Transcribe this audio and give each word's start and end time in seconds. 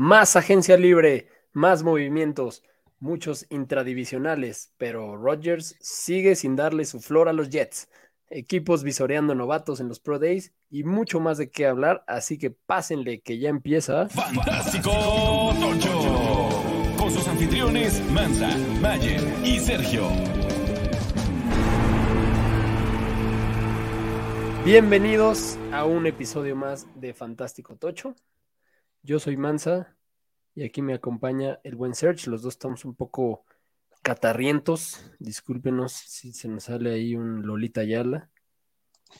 Más 0.00 0.36
agencia 0.36 0.76
libre, 0.76 1.26
más 1.52 1.82
movimientos, 1.82 2.62
muchos 3.00 3.46
intradivisionales, 3.50 4.72
pero 4.78 5.16
Rodgers 5.16 5.74
sigue 5.80 6.36
sin 6.36 6.54
darle 6.54 6.84
su 6.84 7.00
flor 7.00 7.28
a 7.28 7.32
los 7.32 7.50
Jets. 7.50 7.88
Equipos 8.30 8.84
visoreando 8.84 9.34
novatos 9.34 9.80
en 9.80 9.88
los 9.88 9.98
Pro 9.98 10.20
Days 10.20 10.52
y 10.70 10.84
mucho 10.84 11.18
más 11.18 11.36
de 11.36 11.50
qué 11.50 11.66
hablar, 11.66 12.04
así 12.06 12.38
que 12.38 12.52
pásenle 12.52 13.22
que 13.22 13.40
ya 13.40 13.48
empieza. 13.48 14.08
Fantástico 14.08 14.92
Tocho. 15.58 16.96
Con 16.96 17.10
sus 17.10 17.26
anfitriones 17.26 18.00
Mansa, 18.12 18.56
Mayer 18.80 19.20
y 19.44 19.58
Sergio. 19.58 20.08
Bienvenidos 24.64 25.58
a 25.72 25.84
un 25.84 26.06
episodio 26.06 26.54
más 26.54 26.86
de 26.94 27.14
Fantástico 27.14 27.74
Tocho. 27.74 28.14
Yo 29.02 29.18
soy 29.18 29.36
Mansa 29.36 29.96
y 30.54 30.64
aquí 30.64 30.82
me 30.82 30.94
acompaña 30.94 31.60
el 31.64 31.76
buen 31.76 31.94
Serge. 31.94 32.30
Los 32.30 32.42
dos 32.42 32.54
estamos 32.54 32.84
un 32.84 32.94
poco 32.94 33.44
catarrientos. 34.02 35.12
Discúlpenos 35.18 35.92
si 35.92 36.32
se 36.32 36.48
nos 36.48 36.64
sale 36.64 36.92
ahí 36.92 37.14
un 37.14 37.46
Lolita 37.46 37.84
Yala. 37.84 38.30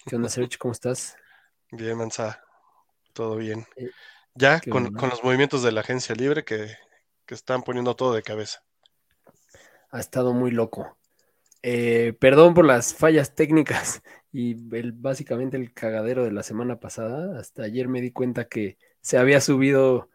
¿Qué 0.07 0.17
onda, 0.17 0.29
Serge? 0.29 0.59
¿Cómo 0.59 0.73
estás? 0.73 1.17
Bien, 1.71 1.97
Mansa. 1.97 2.43
Todo 3.13 3.37
bien. 3.37 3.67
Eh, 3.77 3.91
ya 4.35 4.61
con 4.61 4.93
los 4.93 5.25
movimientos 5.25 5.63
de 5.63 5.73
la 5.73 5.81
agencia 5.81 6.15
libre 6.15 6.45
que, 6.45 6.77
que 7.27 7.35
están 7.35 7.63
poniendo 7.63 7.95
todo 7.95 8.15
de 8.15 8.23
cabeza. 8.23 8.63
Ha 9.91 10.01
estado 10.01 10.33
muy 10.33 10.51
loco. 10.51 10.99
Eh, 11.63 12.15
perdón 12.21 12.55
por 12.55 12.65
las 12.65 12.95
fallas 12.95 13.35
técnicas 13.35 14.03
y 14.33 14.53
el, 14.77 14.93
básicamente 14.93 15.57
el 15.57 15.73
cagadero 15.73 16.25
de 16.25 16.33
la 16.33 16.43
semana 16.43 16.81
pasada. 16.81 17.39
Hasta 17.39 17.65
ayer 17.65 17.89
me 17.89 18.01
di 18.01 18.13
cuenta 18.13 18.47
que 18.47 18.79
se 19.09 19.17
había 19.17 19.41
subido 19.41 20.11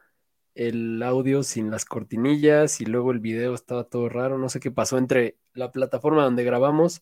el 0.54 1.02
audio 1.02 1.42
sin 1.42 1.72
las 1.72 1.84
cortinillas 1.84 2.80
y 2.80 2.86
luego 2.86 3.12
el 3.12 3.20
video 3.20 3.56
estaba 3.56 3.86
todo 3.86 4.08
raro. 4.08 4.38
No 4.38 4.50
sé 4.50 4.60
qué 4.60 4.70
pasó 4.70 5.00
entre 5.00 5.40
la 5.56 5.72
plataforma 5.72 6.24
donde 6.24 6.44
grabamos 6.44 7.02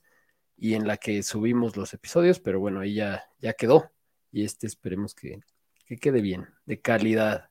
y 0.56 0.76
en 0.76 0.88
la 0.88 0.96
que 0.96 1.22
subimos 1.22 1.76
los 1.76 1.94
episodios, 1.94 2.40
pero 2.40 2.62
bueno, 2.62 2.80
ahí 2.80 2.94
ya, 2.94 3.26
ya 3.40 3.52
quedó. 3.56 3.92
Y 4.32 4.46
este 4.46 4.68
esperemos 4.68 5.14
que, 5.14 5.42
que 5.86 5.98
quede 5.98 6.22
bien, 6.22 6.48
de 6.66 6.80
calidad. 6.80 7.50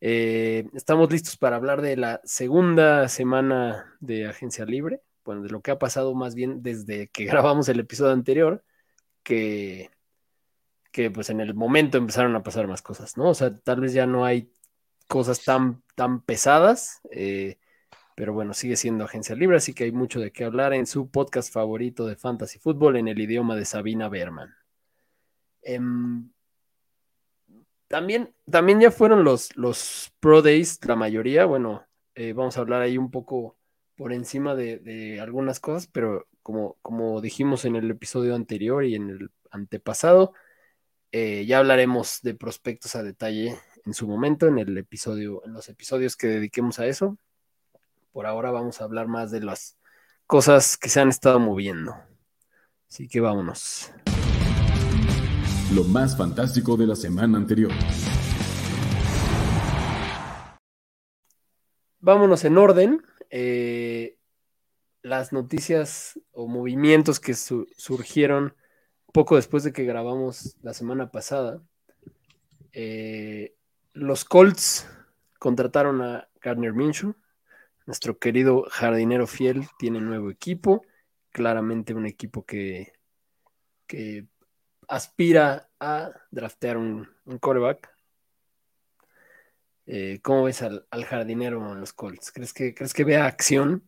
Eh, 0.00 0.66
estamos 0.72 1.12
listos 1.12 1.36
para 1.36 1.56
hablar 1.56 1.82
de 1.82 1.98
la 1.98 2.22
segunda 2.24 3.08
semana 3.08 3.94
de 4.00 4.26
Agencia 4.26 4.64
Libre, 4.64 5.02
bueno, 5.22 5.42
de 5.42 5.50
lo 5.50 5.60
que 5.60 5.72
ha 5.72 5.78
pasado 5.78 6.14
más 6.14 6.34
bien 6.34 6.62
desde 6.62 7.08
que 7.08 7.24
grabamos 7.26 7.68
el 7.68 7.80
episodio 7.80 8.12
anterior, 8.12 8.64
que, 9.22 9.90
que 10.90 11.10
pues 11.10 11.30
en 11.30 11.40
el 11.40 11.54
momento 11.54 11.98
empezaron 11.98 12.34
a 12.36 12.42
pasar 12.42 12.66
más 12.66 12.82
cosas, 12.82 13.16
¿no? 13.16 13.30
O 13.30 13.34
sea, 13.34 13.54
tal 13.54 13.80
vez 13.80 13.92
ya 13.92 14.06
no 14.06 14.24
hay 14.24 14.52
cosas 15.06 15.44
tan, 15.44 15.82
tan 15.94 16.20
pesadas, 16.22 17.00
eh, 17.10 17.58
pero 18.14 18.32
bueno, 18.32 18.54
sigue 18.54 18.76
siendo 18.76 19.04
Agencia 19.04 19.34
Libre, 19.34 19.56
así 19.56 19.72
que 19.74 19.84
hay 19.84 19.92
mucho 19.92 20.20
de 20.20 20.32
qué 20.32 20.44
hablar 20.44 20.72
en 20.74 20.86
su 20.86 21.10
podcast 21.10 21.52
favorito 21.52 22.06
de 22.06 22.16
Fantasy 22.16 22.58
Football 22.58 22.96
en 22.96 23.08
el 23.08 23.20
idioma 23.20 23.56
de 23.56 23.64
Sabina 23.64 24.08
Berman. 24.08 24.54
Em, 25.62 26.30
también, 27.88 28.34
también 28.48 28.80
ya 28.80 28.90
fueron 28.90 29.24
los, 29.24 29.56
los 29.56 30.12
Pro 30.20 30.42
Days, 30.42 30.78
la 30.86 30.96
mayoría. 30.96 31.44
Bueno, 31.44 31.86
eh, 32.14 32.32
vamos 32.32 32.56
a 32.56 32.60
hablar 32.60 32.82
ahí 32.82 32.98
un 32.98 33.10
poco 33.10 33.56
por 33.96 34.12
encima 34.12 34.54
de, 34.54 34.78
de 34.78 35.20
algunas 35.20 35.60
cosas, 35.60 35.86
pero 35.88 36.26
como, 36.42 36.76
como 36.82 37.20
dijimos 37.20 37.64
en 37.64 37.76
el 37.76 37.90
episodio 37.90 38.34
anterior 38.34 38.84
y 38.84 38.94
en 38.94 39.10
el 39.10 39.30
antepasado, 39.50 40.34
eh, 41.12 41.44
ya 41.46 41.58
hablaremos 41.58 42.20
de 42.22 42.34
prospectos 42.34 42.94
a 42.96 43.02
detalle 43.02 43.58
en 43.84 43.94
su 43.94 44.06
momento, 44.06 44.46
en 44.46 44.58
el 44.58 44.76
episodio, 44.78 45.42
en 45.44 45.52
los 45.52 45.68
episodios 45.68 46.16
que 46.16 46.28
dediquemos 46.28 46.78
a 46.78 46.86
eso. 46.86 47.16
Por 48.12 48.26
ahora 48.26 48.50
vamos 48.50 48.80
a 48.80 48.84
hablar 48.84 49.08
más 49.08 49.30
de 49.30 49.40
las 49.40 49.76
cosas 50.26 50.76
que 50.76 50.88
se 50.88 51.00
han 51.00 51.08
estado 51.08 51.40
moviendo. 51.40 51.94
Así 52.88 53.08
que 53.08 53.20
vámonos. 53.20 53.92
Lo 55.74 55.84
más 55.84 56.16
fantástico 56.16 56.76
de 56.76 56.86
la 56.86 56.96
semana 56.96 57.38
anterior. 57.38 57.70
Vámonos 62.00 62.44
en 62.44 62.58
orden. 62.58 63.02
Eh, 63.30 64.16
las 65.02 65.32
noticias 65.32 66.18
o 66.32 66.48
movimientos 66.48 67.20
que 67.20 67.34
su- 67.34 67.68
surgieron 67.76 68.54
poco 69.12 69.36
después 69.36 69.64
de 69.64 69.72
que 69.72 69.84
grabamos 69.84 70.56
la 70.62 70.74
semana 70.74 71.10
pasada. 71.10 71.62
Eh, 72.72 73.54
los 73.92 74.24
Colts 74.24 74.88
contrataron 75.38 76.02
a 76.02 76.28
Gardner 76.40 76.72
Minshew. 76.72 77.14
Nuestro 77.86 78.18
querido 78.18 78.66
jardinero 78.70 79.26
fiel 79.26 79.66
tiene 79.78 80.00
nuevo 80.00 80.30
equipo. 80.30 80.84
Claramente 81.32 81.94
un 81.94 82.06
equipo 82.06 82.44
que, 82.44 82.92
que 83.86 84.26
aspira 84.88 85.70
a 85.78 86.12
draftear 86.30 86.76
un, 86.76 87.08
un 87.24 87.38
quarterback. 87.38 87.94
Eh, 89.86 90.20
¿Cómo 90.22 90.44
ves 90.44 90.62
al, 90.62 90.86
al 90.90 91.04
jardinero 91.04 91.72
en 91.72 91.80
los 91.80 91.92
Colts? 91.92 92.30
¿Crees 92.30 92.52
que, 92.52 92.74
¿Crees 92.74 92.94
que 92.94 93.04
vea 93.04 93.26
acción? 93.26 93.82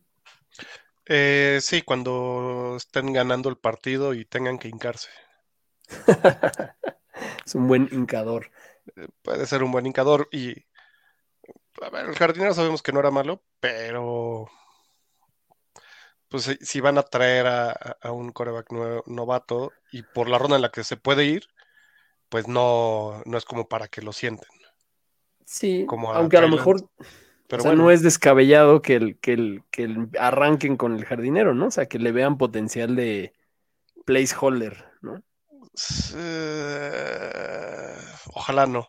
Eh, 1.05 1.59
sí, 1.61 1.81
cuando 1.81 2.75
estén 2.77 3.11
ganando 3.11 3.49
el 3.49 3.57
partido 3.57 4.13
y 4.13 4.25
tengan 4.25 4.57
que 4.57 4.69
hincarse. 4.69 5.09
es 7.45 7.55
un 7.55 7.67
buen 7.67 7.89
hincador. 7.91 8.51
Puede 9.21 9.45
ser 9.45 9.63
un 9.63 9.71
buen 9.71 9.85
hincador 9.85 10.29
y... 10.31 10.65
A 11.81 11.89
ver, 11.89 12.05
el 12.05 12.15
jardinero 12.15 12.53
sabemos 12.53 12.81
que 12.81 12.91
no 12.93 12.99
era 12.99 13.11
malo, 13.11 13.43
pero... 13.59 14.47
Pues 16.29 16.57
si, 16.61 16.79
van 16.81 16.97
a 16.97 17.03
traer 17.03 17.45
a, 17.45 18.11
un 18.11 18.31
coreback 18.31 18.71
novato 19.05 19.71
y 19.91 20.01
por 20.01 20.27
la 20.27 20.39
ronda 20.39 20.55
en 20.55 20.63
la 20.63 20.71
que 20.71 20.83
se 20.83 20.97
puede 20.97 21.25
ir, 21.25 21.47
pues 22.29 22.47
no, 22.47 23.21
no 23.25 23.37
es 23.37 23.45
como 23.45 23.67
para 23.67 23.87
que 23.87 24.01
lo 24.01 24.11
sienten. 24.13 24.49
Sí, 25.45 25.85
Como 25.87 26.11
a 26.11 26.17
aunque 26.17 26.37
a 26.37 26.41
lo 26.41 26.47
mejor 26.47 26.89
Pero 27.47 27.61
o 27.61 27.63
sea, 27.63 27.71
bueno, 27.71 27.83
no 27.83 27.91
es 27.91 28.01
descabellado 28.01 28.81
que, 28.81 28.95
el, 28.95 29.17
que, 29.19 29.33
el, 29.33 29.63
que 29.69 29.83
el 29.83 30.09
arranquen 30.19 30.77
con 30.77 30.95
el 30.95 31.05
jardinero, 31.05 31.53
¿no? 31.53 31.67
O 31.67 31.71
sea, 31.71 31.87
que 31.87 31.99
le 31.99 32.11
vean 32.11 32.37
potencial 32.37 32.95
de 32.95 33.33
placeholder, 34.05 34.85
¿no? 35.01 35.21
eh, 36.15 37.95
ojalá 38.33 38.65
no. 38.65 38.87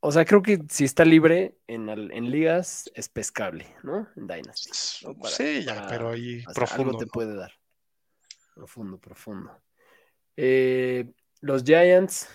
O 0.00 0.12
sea, 0.12 0.24
creo 0.26 0.42
que 0.42 0.60
si 0.68 0.84
está 0.84 1.04
libre 1.04 1.56
en, 1.66 1.88
en 1.88 2.30
ligas 2.30 2.90
es 2.94 3.08
pescable, 3.08 3.74
¿no? 3.82 4.06
En 4.16 4.26
Dynasty. 4.26 4.70
¿no? 5.06 5.14
Para- 5.18 5.34
sí, 5.34 5.64
ya, 5.64 5.74
para- 5.76 5.88
pero 5.88 6.10
ahí 6.10 6.40
o 6.40 6.42
sea, 6.42 6.52
profundo. 6.52 6.82
algo 6.90 6.98
te 6.98 7.06
¿no? 7.06 7.10
puede 7.10 7.34
dar. 7.34 7.52
Profundo, 8.54 8.98
profundo. 8.98 9.62
Eh, 10.36 11.10
los 11.40 11.64
Giants 11.64 12.28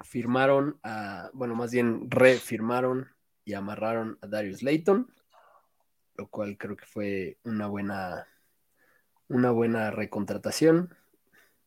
firmaron 0.00 0.78
a, 0.82 1.30
bueno, 1.34 1.54
más 1.54 1.72
bien 1.72 2.10
refirmaron 2.10 3.08
y 3.48 3.54
amarraron 3.54 4.18
a 4.20 4.26
Darius 4.26 4.62
Layton, 4.62 5.10
lo 6.16 6.28
cual 6.28 6.58
creo 6.58 6.76
que 6.76 6.84
fue 6.84 7.38
una 7.44 7.66
buena, 7.66 8.28
una 9.28 9.50
buena 9.52 9.90
recontratación. 9.90 10.94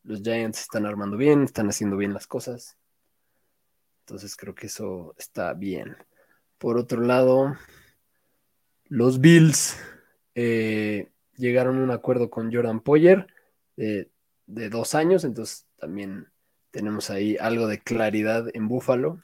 Los 0.03 0.21
Giants 0.21 0.61
están 0.61 0.85
armando 0.85 1.17
bien, 1.17 1.41
están 1.41 1.69
haciendo 1.69 1.97
bien 1.97 2.13
las 2.13 2.27
cosas. 2.27 2.77
Entonces 4.01 4.35
creo 4.35 4.53
que 4.53 4.67
eso 4.67 5.15
está 5.17 5.55
bien. 5.55 5.97
Por 6.59 6.77
otro 6.77 7.01
lado, 7.01 7.57
los 8.85 9.19
Bills 9.19 9.75
eh, 10.35 11.09
llegaron 11.35 11.79
a 11.79 11.83
un 11.83 11.89
acuerdo 11.89 12.29
con 12.29 12.53
Jordan 12.53 12.81
Poyer 12.81 13.25
de, 13.75 14.11
de 14.45 14.69
dos 14.69 14.93
años, 14.93 15.23
entonces 15.23 15.65
también 15.77 16.27
tenemos 16.69 17.09
ahí 17.09 17.37
algo 17.37 17.65
de 17.65 17.79
claridad 17.79 18.45
en 18.53 18.67
Buffalo. 18.67 19.19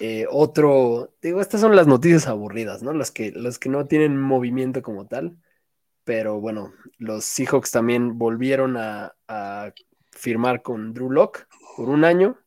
Eh, 0.00 0.26
otro, 0.30 1.12
digo, 1.20 1.40
estas 1.40 1.60
son 1.60 1.74
las 1.74 1.86
noticias 1.86 2.28
aburridas, 2.28 2.82
¿no? 2.82 2.92
Las 2.92 3.10
que, 3.10 3.32
las 3.32 3.58
que 3.58 3.68
no 3.68 3.86
tienen 3.86 4.20
movimiento 4.20 4.80
como 4.80 5.06
tal, 5.06 5.36
pero 6.04 6.40
bueno, 6.40 6.72
los 6.98 7.24
Seahawks 7.24 7.72
también 7.72 8.16
volvieron 8.16 8.76
a, 8.76 9.16
a 9.26 9.72
firmar 10.12 10.62
con 10.62 10.94
Drew 10.94 11.10
Lock 11.10 11.46
por 11.76 11.88
un 11.88 12.04
año, 12.04 12.38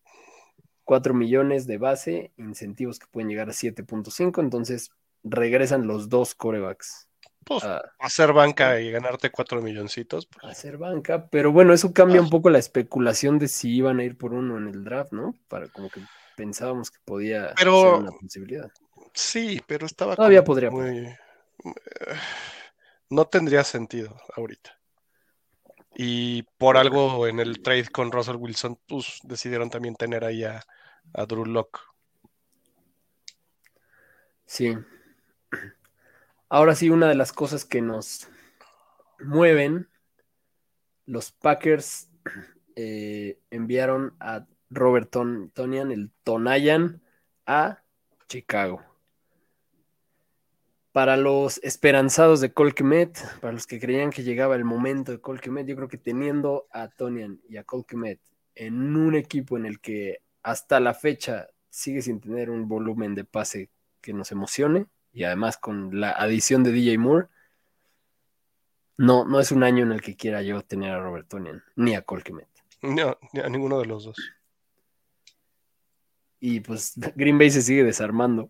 4 0.86 1.14
millones 1.14 1.68
de 1.68 1.78
base, 1.78 2.32
incentivos 2.38 3.00
que 3.00 3.08
pueden 3.08 3.30
llegar 3.30 3.50
a 3.50 3.54
7.5, 3.54 4.42
entonces 4.42 4.92
regresan 5.24 5.88
los 5.88 6.10
dos 6.10 6.36
corebacks 6.36 7.08
Pues 7.46 7.64
a, 7.64 7.82
hacer 8.00 8.34
banca 8.34 8.80
y 8.80 8.92
ganarte 8.92 9.30
cuatro 9.30 9.62
milloncitos. 9.62 10.26
pues, 10.26 10.46
hacer 10.46 10.78
banca, 10.78 11.28
pero 11.30 11.52
bueno, 11.52 11.74
eso 11.74 11.94
cambia 11.94 12.22
un 12.22 12.30
poco 12.30 12.50
la 12.50 12.60
especulación 12.60 13.40
de 13.40 13.48
si 13.48 13.76
iban 13.76 14.00
a 14.00 14.04
ir 14.04 14.18
por 14.18 14.34
uno 14.34 14.58
en 14.58 14.68
el 14.68 14.84
draft, 14.84 15.12
¿no? 15.12 15.38
Para 15.48 15.68
como 15.68 15.90
que 15.90 16.02
pensábamos 16.42 16.90
que 16.90 16.98
podía 17.06 17.54
Pero- 17.56 17.82
ser 17.82 17.94
una 18.02 18.12
posibilidad. 18.12 18.72
sí, 19.14 19.62
pero 19.68 19.86
estaba 19.86 20.16
Todavía 20.16 20.44
podría 20.44 20.72
muy- 20.72 20.98
eh, 21.06 21.18
no 23.12 23.26
tendría 23.26 23.64
sentido 23.64 24.20
ahorita. 24.36 24.76
Y 25.94 26.42
por 26.58 26.78
algo 26.78 27.28
en 27.28 27.40
el 27.40 27.62
trade 27.62 27.90
con 27.92 28.12
Russell 28.12 28.38
Wilson, 28.38 28.80
pues 28.88 29.20
decidieron 29.24 29.70
también 29.70 29.96
tener 29.96 30.24
ahí 30.24 30.44
a, 30.44 30.64
a 31.14 31.26
Drew 31.28 31.46
Lock. 31.46 31.80
Sí. 34.46 34.76
Ahora 36.50 36.74
sí, 36.76 36.90
una 36.90 37.08
de 37.08 37.16
las 37.16 37.32
cosas 37.34 37.66
que 37.66 37.82
nos 37.82 38.28
mueven, 39.20 39.90
los 41.06 41.32
Packers 41.32 42.10
eh, 42.76 43.38
enviaron 43.52 44.16
a 44.20 44.48
Robert 44.72 45.10
Ton- 45.12 45.52
Tonian, 45.54 45.92
el 45.92 46.12
Tonayan, 46.24 47.02
a 47.46 47.84
Chicago. 48.28 48.82
Para 50.92 51.16
los 51.16 51.60
esperanzados 51.64 52.42
de 52.42 52.52
Colquemet, 52.54 53.18
para 53.40 53.54
los 53.54 53.66
que 53.68 53.80
creían 53.80 54.10
que 54.10 54.24
llegaba 54.24 54.56
el 54.56 54.66
momento 54.66 55.12
de 55.12 55.22
Colquemet, 55.22 55.68
yo 55.68 55.76
creo 55.76 55.88
que 55.88 55.98
teniendo 55.98 56.68
a 56.72 56.90
Tonian 56.90 57.40
y 57.48 57.58
a 57.58 57.64
Colquemet 57.64 58.20
en 58.56 58.96
un 58.98 59.16
equipo 59.16 59.56
en 59.58 59.66
el 59.66 59.80
que 59.80 60.20
hasta 60.44 60.80
la 60.82 60.94
fecha 60.94 61.48
sigue 61.70 62.02
sin 62.02 62.20
tener 62.20 62.50
un 62.50 62.68
volumen 62.68 63.16
de 63.16 63.24
pase 63.24 63.70
que 64.02 64.12
nos 64.14 64.32
emocione, 64.32 64.88
y 65.14 65.24
además 65.24 65.58
con 65.58 66.00
la 66.00 66.12
adición 66.12 66.64
de 66.64 66.72
DJ 66.72 66.98
Moore, 66.98 67.28
no, 68.98 69.26
no 69.26 69.40
es 69.40 69.52
un 69.52 69.64
año 69.64 69.84
en 69.84 69.92
el 69.94 70.02
que 70.02 70.16
quiera 70.16 70.42
yo 70.42 70.62
tener 70.62 70.92
a 70.92 71.00
Robert 71.02 71.28
Tonian, 71.28 71.64
ni 71.76 71.96
a 71.96 72.02
Colquemet. 72.02 72.48
No, 72.82 73.18
a 73.44 73.50
ninguno 73.50 73.80
de 73.80 73.86
los 73.86 74.04
dos. 74.06 74.18
Y 76.42 76.60
pues 76.60 76.94
Green 77.16 77.38
Bay 77.38 77.50
se 77.50 77.62
sigue 77.62 77.86
desarmando. 77.86 78.50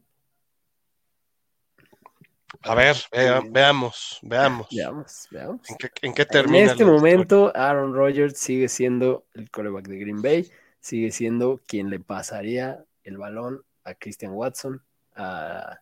A 2.64 2.76
ver, 2.76 2.96
vea- 3.12 3.42
veamos, 3.50 4.20
veamos. 4.22 4.68
Veamos, 4.72 5.28
veamos. 5.32 5.70
¿En 5.70 5.78
qué, 5.78 5.90
en 6.02 6.14
qué 6.14 6.22
En 6.24 6.28
termina 6.28 6.72
este 6.72 6.86
momento, 6.86 7.52
Aaron 7.56 7.94
Rodgers 7.94 8.38
sigue 8.38 8.68
siendo 8.68 9.26
el 9.34 9.50
coreback 9.50 9.88
de 9.88 10.00
Green 10.00 10.22
Bay, 10.22 10.50
sigue 10.80 11.12
siendo 11.12 11.60
quien 11.66 11.90
le 11.90 12.00
pasaría 12.00 12.84
el 13.04 13.18
balón 13.18 13.64
a 13.84 13.94
Christian 13.96 14.34
Watson, 14.34 14.84
a, 15.16 15.80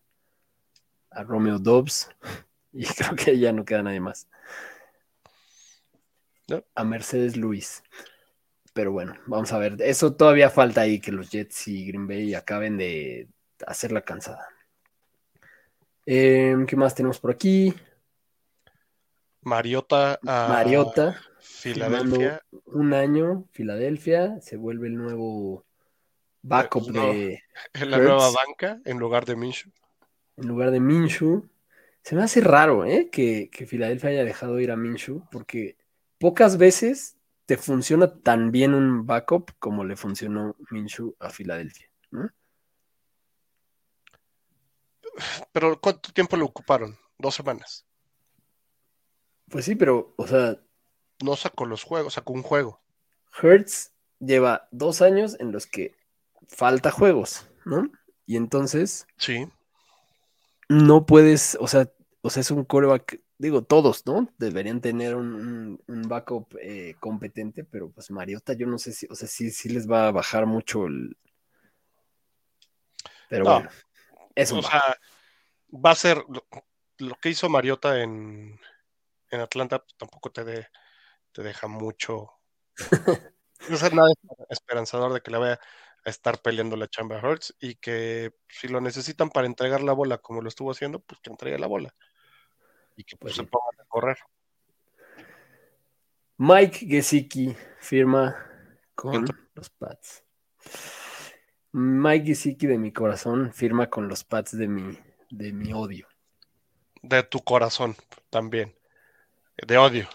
a 1.11 1.23
Romeo 1.23 1.59
Dobbs, 1.59 2.09
y 2.71 2.85
creo 2.85 3.15
que 3.15 3.37
ya 3.37 3.51
no 3.51 3.65
queda 3.65 3.83
nadie 3.83 3.99
más. 3.99 4.27
No. 6.47 6.63
A 6.75 6.83
Mercedes 6.83 7.35
Luis. 7.35 7.83
Pero 8.73 8.91
bueno, 8.91 9.15
vamos 9.25 9.51
a 9.51 9.57
ver. 9.57 9.75
Eso 9.81 10.13
todavía 10.15 10.49
falta 10.49 10.81
ahí 10.81 10.99
que 10.99 11.11
los 11.11 11.29
Jets 11.31 11.67
y 11.67 11.87
Green 11.87 12.07
Bay 12.07 12.33
acaben 12.35 12.77
de 12.77 13.27
hacer 13.65 13.91
la 13.91 14.01
cansada. 14.01 14.47
Em, 16.05 16.65
¿Qué 16.65 16.75
más 16.75 16.95
tenemos 16.95 17.19
por 17.19 17.31
aquí? 17.31 17.73
Mariota 19.41 20.19
a 20.25 20.47
Mariota. 20.49 21.19
Filadelfia. 21.39 22.41
un 22.65 22.93
año, 22.93 23.45
Filadelfia, 23.51 24.39
se 24.41 24.55
vuelve 24.57 24.87
el 24.87 24.95
nuevo 24.97 25.65
backup 26.41 26.89
No. 26.89 27.07
de, 27.13 27.41
en 27.73 27.91
la 27.91 27.97
nueva 27.97 28.29
banca 28.31 28.79
en 28.85 28.97
lugar 28.99 29.25
de 29.25 29.35
Minshew. 29.35 29.71
en 30.37 30.47
lugar 30.47 30.71
de 30.71 30.79
Minshew. 30.79 31.49
Se 32.03 32.15
me 32.15 32.23
hace 32.23 32.39
raro, 32.41 32.85
¿eh? 32.85 33.09
Que, 33.11 33.49
que 33.51 33.65
Filadelfia 33.65 34.09
haya 34.09 34.23
dejado 34.23 34.59
ir 34.59 34.71
a 34.71 34.77
Minshew, 34.77 35.23
porque 35.31 35.75
pocas 36.17 36.57
veces 36.57 37.17
te 37.49 37.57
funciona 37.57 38.13
tan 38.21 38.51
bien 38.51 38.75
un 38.75 39.07
backup 39.07 39.53
como 39.57 39.83
le 39.83 39.95
funcionó 39.95 40.55
Minshew 40.69 41.15
a 41.17 41.31
Filadelfia. 41.31 41.89
¿no? 42.11 42.29
Pero 45.51 45.81
¿cuánto 45.81 46.13
tiempo 46.13 46.37
lo 46.37 46.45
ocuparon? 46.45 46.95
Dos 47.17 47.33
semanas. 47.33 47.87
Pues 49.49 49.65
sí, 49.65 49.73
pero, 49.73 50.13
o 50.15 50.27
sea, 50.27 50.59
No 51.23 51.35
sacó 51.35 51.65
los 51.65 51.83
juegos, 51.83 52.13
sacó 52.13 52.33
un 52.33 52.43
juego. 52.43 52.83
Hertz 53.41 53.93
lleva 54.19 54.67
dos 54.71 55.01
años 55.01 55.35
en 55.39 55.51
los 55.51 55.65
que 55.65 55.95
falta 56.47 56.91
juegos, 56.91 57.49
¿no? 57.65 57.89
Y 58.27 58.37
entonces 58.37 59.07
Sí. 59.17 59.47
no 60.69 61.07
puedes, 61.07 61.57
o 61.59 61.67
sea, 61.67 61.91
o 62.21 62.29
sea, 62.29 62.41
es 62.41 62.51
un 62.51 62.63
coreback, 62.63 63.19
digo, 63.39 63.63
todos, 63.63 64.05
¿no? 64.05 64.29
Deberían 64.37 64.81
tener 64.81 65.15
un, 65.15 65.33
un- 65.33 65.83
un 65.87 66.01
backup 66.09 66.55
eh, 66.61 66.95
competente, 66.99 67.63
pero 67.63 67.89
pues 67.89 68.11
Mariota, 68.11 68.53
yo 68.53 68.67
no 68.67 68.77
sé 68.77 68.91
si, 68.93 69.07
o 69.09 69.15
sea, 69.15 69.27
sí, 69.27 69.49
sí 69.49 69.69
les 69.69 69.89
va 69.89 70.09
a 70.09 70.11
bajar 70.11 70.45
mucho 70.45 70.85
el. 70.85 71.17
Pero 73.29 73.45
No. 73.45 73.53
bueno, 73.55 73.69
es 74.35 74.51
un 74.51 74.59
O 74.59 74.61
sea, 74.63 74.97
va 75.73 75.91
a 75.91 75.95
ser 75.95 76.17
lo, 76.27 76.45
lo 76.99 77.15
que 77.15 77.29
hizo 77.29 77.49
Mariota 77.49 78.01
en, 78.01 78.59
en 79.31 79.39
Atlanta, 79.39 79.79
pues, 79.79 79.95
tampoco 79.97 80.31
te, 80.31 80.43
de- 80.43 80.67
te 81.31 81.41
deja 81.41 81.67
mucho. 81.67 82.33
No 83.69 83.75
es 83.75 83.93
nada 83.93 84.09
esperanzador 84.49 85.11
de 85.13 85.19
que 85.21 85.31
le 85.31 85.37
vaya 85.37 85.59
a 86.05 86.09
estar 86.09 86.41
peleando 86.41 86.77
la 86.77 86.87
chamba 86.87 87.19
Hurts 87.21 87.55
y 87.59 87.75
que 87.75 88.31
si 88.47 88.69
lo 88.69 88.79
necesitan 88.79 89.29
para 89.29 89.47
entregar 89.47 89.81
la 89.83 89.91
bola 89.91 90.17
como 90.19 90.41
lo 90.41 90.47
estuvo 90.47 90.71
haciendo, 90.71 90.99
pues 91.01 91.19
que 91.19 91.29
entregue 91.29 91.59
la 91.59 91.67
bola 91.67 91.93
y 92.99 93.05
que 93.05 93.15
pues, 93.15 93.35
Pues 93.35 93.47
se 93.47 93.49
pongan 93.49 93.79
a 93.79 93.85
correr. 93.85 94.17
Mike 96.37 96.85
Gesicki 96.85 97.55
firma 97.79 98.35
con 98.93 99.25
los 99.55 99.69
Pats. 99.69 100.25
Mike 101.71 102.25
Gesicki 102.25 102.67
de 102.67 102.77
mi 102.77 102.91
corazón 102.91 103.53
firma 103.53 103.89
con 103.89 104.09
los 104.09 104.25
Pats 104.25 104.57
de 104.57 104.67
mi, 104.67 104.97
de 105.29 105.53
mi 105.53 105.71
odio. 105.71 106.07
De 107.01 107.23
tu 107.23 107.39
corazón 107.39 107.95
también. 108.29 108.75
De 109.65 109.77
odio. 109.77 110.09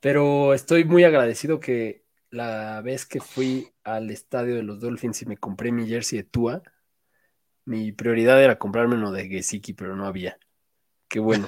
Pero 0.00 0.54
estoy 0.54 0.84
muy 0.84 1.04
agradecido 1.04 1.60
que 1.60 2.06
la 2.30 2.80
vez 2.80 3.04
que 3.04 3.20
fui 3.20 3.70
al 3.84 4.10
estadio 4.10 4.54
de 4.54 4.62
los 4.62 4.80
Dolphins 4.80 5.20
y 5.20 5.26
me 5.26 5.36
compré 5.36 5.70
mi 5.70 5.86
jersey 5.86 6.18
de 6.18 6.24
Tua, 6.24 6.62
mi 7.66 7.92
prioridad 7.92 8.42
era 8.42 8.58
comprarme 8.58 8.94
uno 8.94 9.12
de 9.12 9.28
Gesicki, 9.28 9.74
pero 9.74 9.96
no 9.96 10.06
había. 10.06 10.38
Qué 11.12 11.20
bueno. 11.20 11.46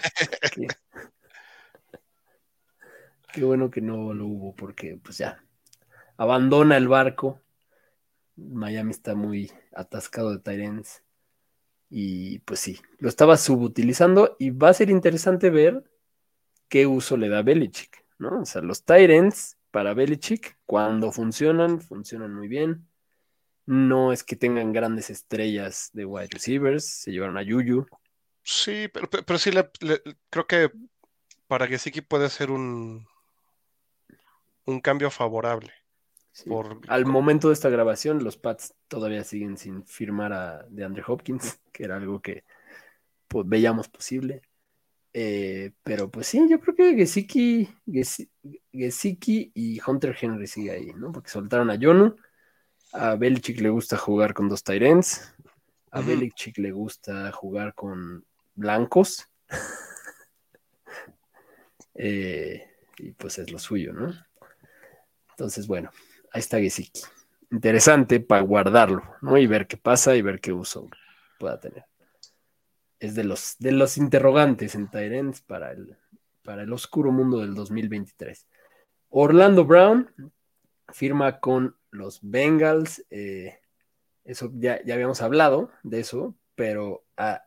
qué, 3.33 3.43
bueno 3.45 3.71
que 3.71 3.81
no 3.81 4.13
lo 4.13 4.27
hubo, 4.27 4.55
porque 4.55 5.01
pues 5.03 5.17
ya, 5.17 5.43
abandona 6.19 6.77
el 6.77 6.87
barco. 6.87 7.41
Miami 8.37 8.91
está 8.91 9.15
muy 9.15 9.51
atascado 9.73 10.33
de 10.33 10.41
Tyrants. 10.41 11.03
Y 11.89 12.41
pues 12.41 12.61
sí, 12.61 12.79
lo 12.99 13.09
estaba 13.09 13.39
subutilizando 13.39 14.37
y 14.39 14.51
va 14.51 14.69
a 14.69 14.75
ser 14.75 14.91
interesante 14.91 15.49
ver 15.49 15.83
qué 16.69 16.87
uso 16.87 17.17
le 17.17 17.31
da 17.31 17.41
Belichick, 17.41 18.05
¿no? 18.19 18.43
O 18.43 18.45
sea, 18.45 18.61
los 18.61 18.85
Tyrants 18.85 19.57
para 19.71 19.95
Belichick, 19.95 20.59
cuando 20.67 21.11
funcionan, 21.11 21.81
funcionan 21.81 22.35
muy 22.35 22.49
bien. 22.49 22.87
No 23.65 24.13
es 24.13 24.25
que 24.25 24.37
tengan 24.37 24.75
grandes 24.75 25.09
estrellas 25.09 25.89
de 25.95 26.05
wide 26.05 26.29
receivers, 26.33 26.85
se 26.85 27.13
llevaron 27.13 27.39
a 27.39 27.43
Yuyu. 27.43 27.87
Sí, 28.45 28.89
pero, 28.93 29.09
pero- 29.11 29.39
sí 29.39 29.51
le, 29.51 29.71
le- 29.81 30.03
creo 30.31 30.47
que 30.47 30.71
para 31.49 31.67
Gesicki 31.67 32.01
puede 32.03 32.31
ser 32.31 32.51
un, 32.51 33.07
un 34.67 34.81
cambio 34.81 35.11
favorable. 35.11 35.73
Sí. 36.33 36.49
Por, 36.49 36.81
Al 36.89 37.07
momento 37.07 37.49
de 37.49 37.55
esta 37.55 37.69
grabación, 37.71 38.25
los 38.25 38.37
Pats 38.37 38.75
todavía 38.89 39.23
siguen 39.25 39.57
sin 39.57 39.85
firmar 39.87 40.33
a 40.33 40.67
DeAndre 40.69 41.05
Hopkins, 41.07 41.61
que 41.73 41.85
era 41.85 41.97
algo 41.97 42.21
que 42.21 42.45
pues, 43.29 43.49
veíamos 43.49 43.89
posible. 43.89 44.43
Eh, 45.13 45.73
pero 45.85 46.11
pues 46.11 46.27
sí, 46.27 46.45
yo 46.51 46.61
creo 46.61 46.75
que 46.75 46.95
Gesicki, 46.97 47.69
Gesi- 47.87 48.29
Gesicki 48.73 49.53
y 49.55 49.81
Hunter 49.87 50.17
Henry 50.21 50.49
sigue 50.49 50.73
ahí, 50.73 50.93
¿no? 50.97 51.13
Porque 51.13 51.31
soltaron 51.31 51.71
a 51.71 51.79
Jonu. 51.81 52.17
A 52.93 53.17
Belichick 53.17 53.61
le 53.61 53.71
gusta 53.71 53.97
jugar 53.97 54.35
con 54.35 54.49
dos 54.49 54.65
Tyrants. 54.65 55.35
A 55.93 56.01
Ujú. 56.01 56.09
Belichick 56.09 56.59
le 56.59 56.73
gusta 56.73 57.31
jugar 57.33 57.75
con 57.75 58.25
blancos. 58.55 59.29
Eh, 61.97 62.69
y 62.99 63.13
pues 63.13 63.39
es 63.39 63.53
lo 63.53 63.59
suyo, 63.61 63.93
¿no? 63.93 64.13
Entonces, 65.31 65.69
bueno, 65.69 65.91
ahí 66.33 66.41
está 66.41 66.59
Gesicki. 66.59 67.03
Interesante 67.53 68.19
para 68.19 68.43
guardarlo, 68.43 69.03
¿no? 69.23 69.39
Y 69.39 69.47
ver 69.47 69.69
qué 69.69 69.77
pasa 69.77 70.17
y 70.17 70.21
ver 70.21 70.41
qué 70.41 70.53
uso 70.53 70.89
pueda 71.39 71.61
tener. 71.61 71.85
Es 72.99 73.15
de 73.15 73.23
los, 73.23 73.55
de 73.61 73.71
los 73.71 73.97
interrogantes 73.97 74.75
en 74.75 74.91
Tyrants 74.91 75.41
para 75.43 75.71
el, 75.71 75.97
para 76.43 76.65
el 76.65 76.73
oscuro 76.73 77.13
mundo 77.13 77.39
del 77.39 77.55
2023. 77.55 78.49
Orlando 79.11 79.65
Brown 79.65 80.11
firma 80.89 81.39
con 81.39 81.77
los 81.91 82.19
Bengals. 82.23 83.05
eh, 83.11 83.61
eso 84.25 84.51
ya, 84.55 84.83
ya 84.85 84.95
habíamos 84.95 85.21
hablado 85.21 85.71
de 85.83 86.01
eso, 86.01 86.35
pero 86.55 87.05
ah, 87.17 87.45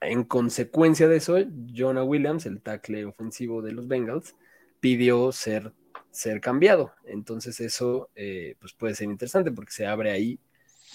en 0.00 0.24
consecuencia 0.24 1.08
de 1.08 1.16
eso, 1.16 1.36
Jonah 1.74 2.04
Williams, 2.04 2.46
el 2.46 2.60
tackle 2.60 3.04
ofensivo 3.04 3.62
de 3.62 3.72
los 3.72 3.88
Bengals, 3.88 4.34
pidió 4.80 5.32
ser, 5.32 5.72
ser 6.10 6.40
cambiado. 6.40 6.92
Entonces 7.04 7.60
eso 7.60 8.10
eh, 8.14 8.56
pues 8.60 8.72
puede 8.72 8.94
ser 8.94 9.08
interesante 9.08 9.52
porque 9.52 9.72
se 9.72 9.86
abre 9.86 10.10
ahí 10.10 10.40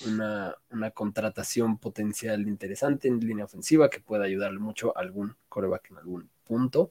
una, 0.07 0.55
una 0.71 0.91
contratación 0.91 1.77
potencial 1.77 2.47
interesante 2.47 3.07
en 3.07 3.19
línea 3.19 3.45
ofensiva 3.45 3.89
que 3.89 3.99
pueda 3.99 4.25
ayudarle 4.25 4.59
mucho 4.59 4.97
a 4.97 5.01
algún 5.01 5.35
coreback 5.49 5.91
en 5.91 5.97
algún 5.97 6.29
punto. 6.43 6.89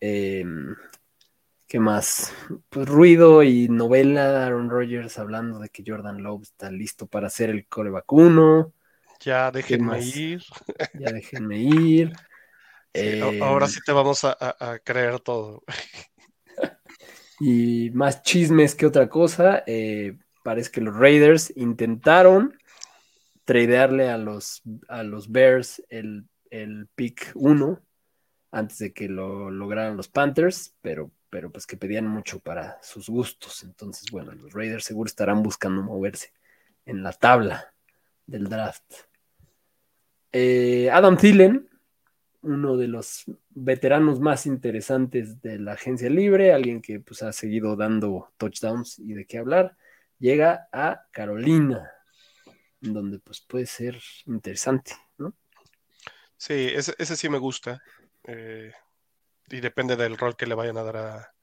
Eh, 0.00 0.44
¿Qué 1.68 1.80
más? 1.80 2.32
Pues 2.70 2.88
ruido 2.88 3.42
y 3.42 3.68
novela, 3.68 4.46
Aaron 4.46 4.70
Rodgers 4.70 5.18
hablando 5.18 5.58
de 5.58 5.68
que 5.68 5.84
Jordan 5.86 6.22
Love 6.22 6.44
está 6.44 6.70
listo 6.70 7.06
para 7.06 7.28
ser 7.28 7.50
el 7.50 7.66
coreback 7.66 8.10
1. 8.10 8.72
Ya 9.24 9.50
déjenme 9.50 10.00
ir. 10.00 10.42
Ya 10.94 11.10
déjenme 11.12 11.58
ir. 11.58 12.12
Eh, 12.94 13.38
ahora 13.40 13.68
sí 13.68 13.80
te 13.84 13.92
vamos 13.92 14.24
a, 14.24 14.36
a- 14.40 14.72
a 14.72 14.78
creer 14.80 15.20
todo. 15.20 15.62
Y 17.40 17.90
más 17.90 18.22
chismes 18.22 18.74
que 18.74 18.86
otra 18.86 19.08
cosa. 19.08 19.62
eh, 19.66 20.18
parece 20.42 20.70
que 20.70 20.80
los 20.80 20.96
Raiders 20.96 21.52
intentaron 21.56 22.56
tradearle 23.44 24.08
a 24.10 24.18
los, 24.18 24.62
a 24.88 25.02
los 25.02 25.30
Bears 25.30 25.82
el, 25.88 26.26
el 26.50 26.88
pick 26.94 27.32
1 27.34 27.80
antes 28.50 28.78
de 28.78 28.92
que 28.92 29.08
lo 29.08 29.50
lograran 29.50 29.96
los 29.96 30.08
Panthers, 30.08 30.74
pero, 30.80 31.10
pero 31.30 31.50
pues 31.52 31.66
que 31.66 31.76
pedían 31.76 32.06
mucho 32.08 32.40
para 32.40 32.78
sus 32.82 33.08
gustos. 33.08 33.62
Entonces, 33.62 34.10
bueno, 34.10 34.32
los 34.32 34.52
Raiders 34.52 34.84
seguro 34.84 35.08
estarán 35.08 35.42
buscando 35.42 35.82
moverse 35.82 36.32
en 36.86 37.02
la 37.02 37.12
tabla 37.12 37.74
del 38.26 38.48
draft. 38.48 38.84
Eh, 40.40 40.88
Adam 40.92 41.16
Thielen, 41.16 41.68
uno 42.42 42.76
de 42.76 42.86
los 42.86 43.24
veteranos 43.50 44.20
más 44.20 44.46
interesantes 44.46 45.42
de 45.42 45.58
la 45.58 45.72
agencia 45.72 46.08
libre, 46.08 46.52
alguien 46.52 46.80
que 46.80 47.00
pues, 47.00 47.24
ha 47.24 47.32
seguido 47.32 47.74
dando 47.74 48.32
touchdowns 48.36 49.00
y 49.00 49.14
de 49.14 49.26
qué 49.26 49.38
hablar, 49.38 49.76
llega 50.20 50.68
a 50.72 51.06
Carolina, 51.10 51.90
donde 52.80 53.18
pues 53.18 53.40
puede 53.40 53.66
ser 53.66 53.98
interesante, 54.26 54.92
¿no? 55.16 55.34
Sí, 56.36 56.70
ese, 56.72 56.94
ese 56.98 57.16
sí 57.16 57.28
me 57.28 57.38
gusta. 57.38 57.82
eh, 58.22 58.70
y 59.50 59.60
depende 59.60 59.96
del 59.96 60.16
rol 60.16 60.36
que 60.36 60.46
le 60.46 60.54
vayan 60.54 60.78
a 60.78 60.84
dar 60.84 60.96
a, 60.98 61.34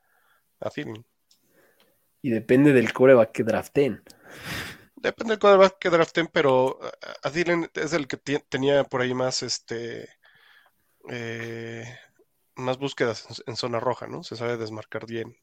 a 0.62 0.70
Thielen. 0.70 1.06
Y 2.22 2.30
depende 2.30 2.72
del 2.72 2.94
coreback 2.94 3.34
que 3.34 3.44
draften. 3.44 4.02
Depende 5.06 5.34
del 5.34 5.40
quarterback 5.40 5.78
que 5.80 5.90
draften, 5.90 6.28
pero 6.28 6.80
a- 7.24 7.30
es 7.30 7.94
el 7.94 8.08
que 8.08 8.18
tenía 8.50 8.84
por 8.84 9.02
ahí 9.02 9.14
más 9.14 9.44
este 9.44 10.10
eh, 11.10 11.86
más 12.56 12.78
búsquedas 12.80 13.28
en, 13.30 13.52
en 13.52 13.56
zona 13.56 13.80
roja, 13.80 14.08
¿no? 14.08 14.24
Se 14.24 14.36
sabe 14.36 14.58
desmarcar 14.58 15.06
bien. 15.06 15.38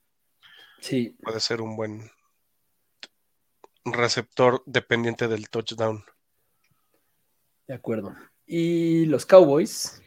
Sí, 0.81 1.17
Puede 1.23 1.39
ser 1.39 1.61
un 1.61 1.77
buen 1.77 2.11
receptor 3.85 4.63
dependiente 4.67 5.29
del 5.29 5.49
touchdown. 5.49 6.05
de 7.69 7.75
acuerdo. 7.75 8.15
Y 8.47 9.07
los 9.07 9.27
Cowboys, 9.27 10.03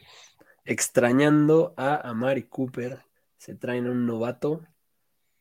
extrañando 0.65 1.73
a 1.77 2.09
Amari 2.09 2.43
Cooper, 2.43 2.99
se 3.37 3.55
traen 3.55 3.87
a 3.87 3.91
un 3.91 4.05
novato 4.05 4.65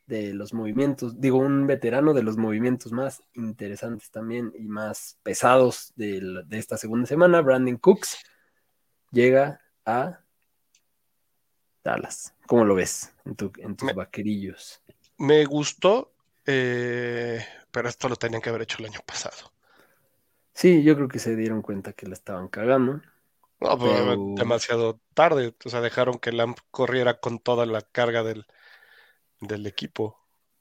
de 0.06 0.34
los 0.34 0.52
movimientos, 0.52 1.20
digo, 1.20 1.38
un 1.38 1.66
veterano 1.66 2.12
de 2.12 2.22
los 2.22 2.36
movimientos 2.36 2.92
más 2.92 3.22
interesantes 3.32 4.10
también 4.10 4.52
y 4.58 4.66
más 4.66 5.18
pesados 5.22 5.92
del- 5.96 6.42
de 6.46 6.58
esta 6.58 6.76
segunda 6.76 7.06
semana, 7.06 7.40
Brandon 7.40 7.76
Cooks, 7.78 8.18
llega 9.10 9.60
a 9.86 10.20
Dallas. 11.82 12.34
¿Cómo 12.46 12.64
lo 12.64 12.74
ves 12.74 13.14
en, 13.24 13.36
tu- 13.36 13.52
en 13.58 13.76
tus 13.76 13.86
Me- 13.86 13.92
vaquerillos? 13.92 14.82
Me 15.18 15.44
gustó, 15.44 16.12
eh, 16.46 17.44
pero 17.70 17.88
esto 17.88 18.08
lo 18.08 18.16
tenían 18.16 18.42
que 18.42 18.48
haber 18.50 18.62
hecho 18.62 18.78
el 18.80 18.86
año 18.86 19.00
pasado. 19.06 19.52
Sí, 20.52 20.82
yo 20.82 20.94
creo 20.96 21.08
que 21.08 21.18
se 21.18 21.34
dieron 21.36 21.62
cuenta 21.62 21.92
que 21.92 22.06
la 22.06 22.14
estaban 22.14 22.48
cagando. 22.48 23.00
No, 23.60 23.78
pues, 23.78 23.92
Pero- 23.92 24.16
demasiado 24.36 25.00
tarde. 25.14 25.54
O 25.64 25.68
sea, 25.68 25.80
dejaron 25.80 26.18
que 26.18 26.32
Lamp 26.32 26.58
corriera 26.70 27.18
con 27.20 27.38
toda 27.38 27.66
la 27.66 27.80
carga 27.82 28.22
del, 28.22 28.46
del 29.46 29.66
equipo. 29.66 30.18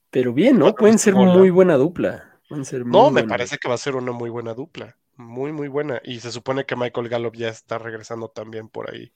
Pero 0.09 0.33
bien, 0.33 0.57
¿no? 0.59 0.65
Bueno, 0.65 0.75
Pueden 0.77 0.99
ser 0.99 1.15
muy 1.15 1.49
buena 1.49 1.75
dupla. 1.75 2.39
Pueden 2.47 2.65
ser 2.65 2.85
No, 2.85 3.05
me 3.09 3.21
buena 3.21 3.27
parece 3.29 3.57
que 3.57 3.67
va 3.67 3.75
a 3.75 3.79
ser 3.79 3.95
una 3.95 4.11
muy 4.11 4.29
buena 4.29 4.53
dupla. 4.53 4.97
Muy, 5.15 5.51
muy 5.51 5.67
buena. 5.67 6.01
Y 6.03 6.19
se 6.19 6.31
supone 6.31 6.65
que 6.65 6.75
Michael 6.75 7.09
Gallup 7.09 7.35
ya 7.35 7.49
está 7.49 7.77
regresando 7.77 8.29
también 8.29 8.69
por 8.69 8.91
ahí. 8.91 9.13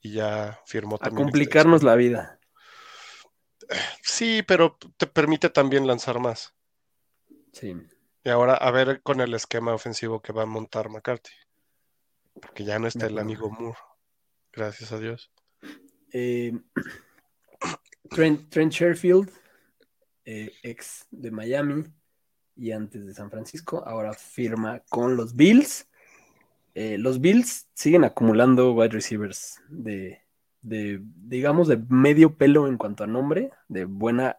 Y 0.00 0.12
ya 0.12 0.60
firmó 0.66 0.96
A 0.96 0.98
también. 0.98 1.24
complicarnos 1.26 1.82
extensión. 1.82 1.90
la 1.90 1.96
vida. 1.96 2.40
Sí, 4.02 4.42
pero 4.46 4.76
te 4.96 5.06
permite 5.06 5.50
también 5.50 5.86
lanzar 5.86 6.20
más. 6.20 6.54
Sí. 7.52 7.74
Y 8.24 8.28
ahora 8.28 8.54
a 8.54 8.70
ver 8.70 9.02
con 9.02 9.20
el 9.20 9.34
esquema 9.34 9.74
ofensivo 9.74 10.20
que 10.20 10.32
va 10.32 10.42
a 10.42 10.46
montar 10.46 10.88
McCarthy. 10.88 11.32
Porque 12.40 12.64
ya 12.64 12.78
no 12.78 12.88
está 12.88 13.06
el 13.06 13.18
amigo 13.18 13.50
Moore. 13.50 13.78
Gracias 14.52 14.92
a 14.92 14.98
Dios. 14.98 15.30
Eh, 16.12 16.52
Trent, 18.10 18.50
Trent 18.50 18.72
Sherfield, 18.72 19.30
eh, 20.24 20.52
ex 20.62 21.06
de 21.10 21.30
Miami 21.30 21.84
y 22.56 22.72
antes 22.72 23.06
de 23.06 23.14
San 23.14 23.30
Francisco, 23.30 23.82
ahora 23.86 24.12
firma 24.14 24.80
con 24.88 25.16
los 25.16 25.34
Bills. 25.34 25.88
Eh, 26.74 26.98
los 26.98 27.20
Bills 27.20 27.68
siguen 27.74 28.04
acumulando 28.04 28.72
wide 28.72 28.90
receivers 28.90 29.60
de, 29.68 30.22
de, 30.62 31.00
digamos, 31.02 31.68
de 31.68 31.78
medio 31.88 32.36
pelo 32.36 32.66
en 32.66 32.78
cuanto 32.78 33.04
a 33.04 33.06
nombre, 33.06 33.50
de 33.68 33.84
buena 33.84 34.38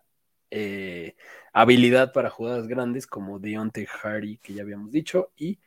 eh, 0.52 1.16
habilidad 1.54 2.14
para 2.14 2.30
jugadas 2.30 2.68
grandes, 2.68 3.08
como 3.08 3.40
Deontay 3.40 3.86
Hardy, 3.86 4.38
que 4.38 4.54
ya 4.54 4.64
habíamos 4.64 4.92
dicho, 4.92 5.32
y, 5.38 5.60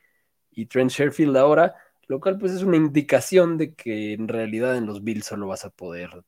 y 0.51 0.65
Trent 0.67 0.91
Sherfield 0.91 1.37
ahora, 1.37 1.75
lo 2.07 2.19
cual 2.19 2.37
pues 2.37 2.51
es 2.53 2.63
una 2.63 2.77
indicación 2.77 3.57
de 3.57 3.73
que 3.73 4.13
en 4.13 4.27
realidad 4.27 4.77
en 4.77 4.85
los 4.85 5.03
Bills 5.03 5.25
solo 5.25 5.47
vas 5.47 5.65
a 5.65 5.69
poder 5.69 6.23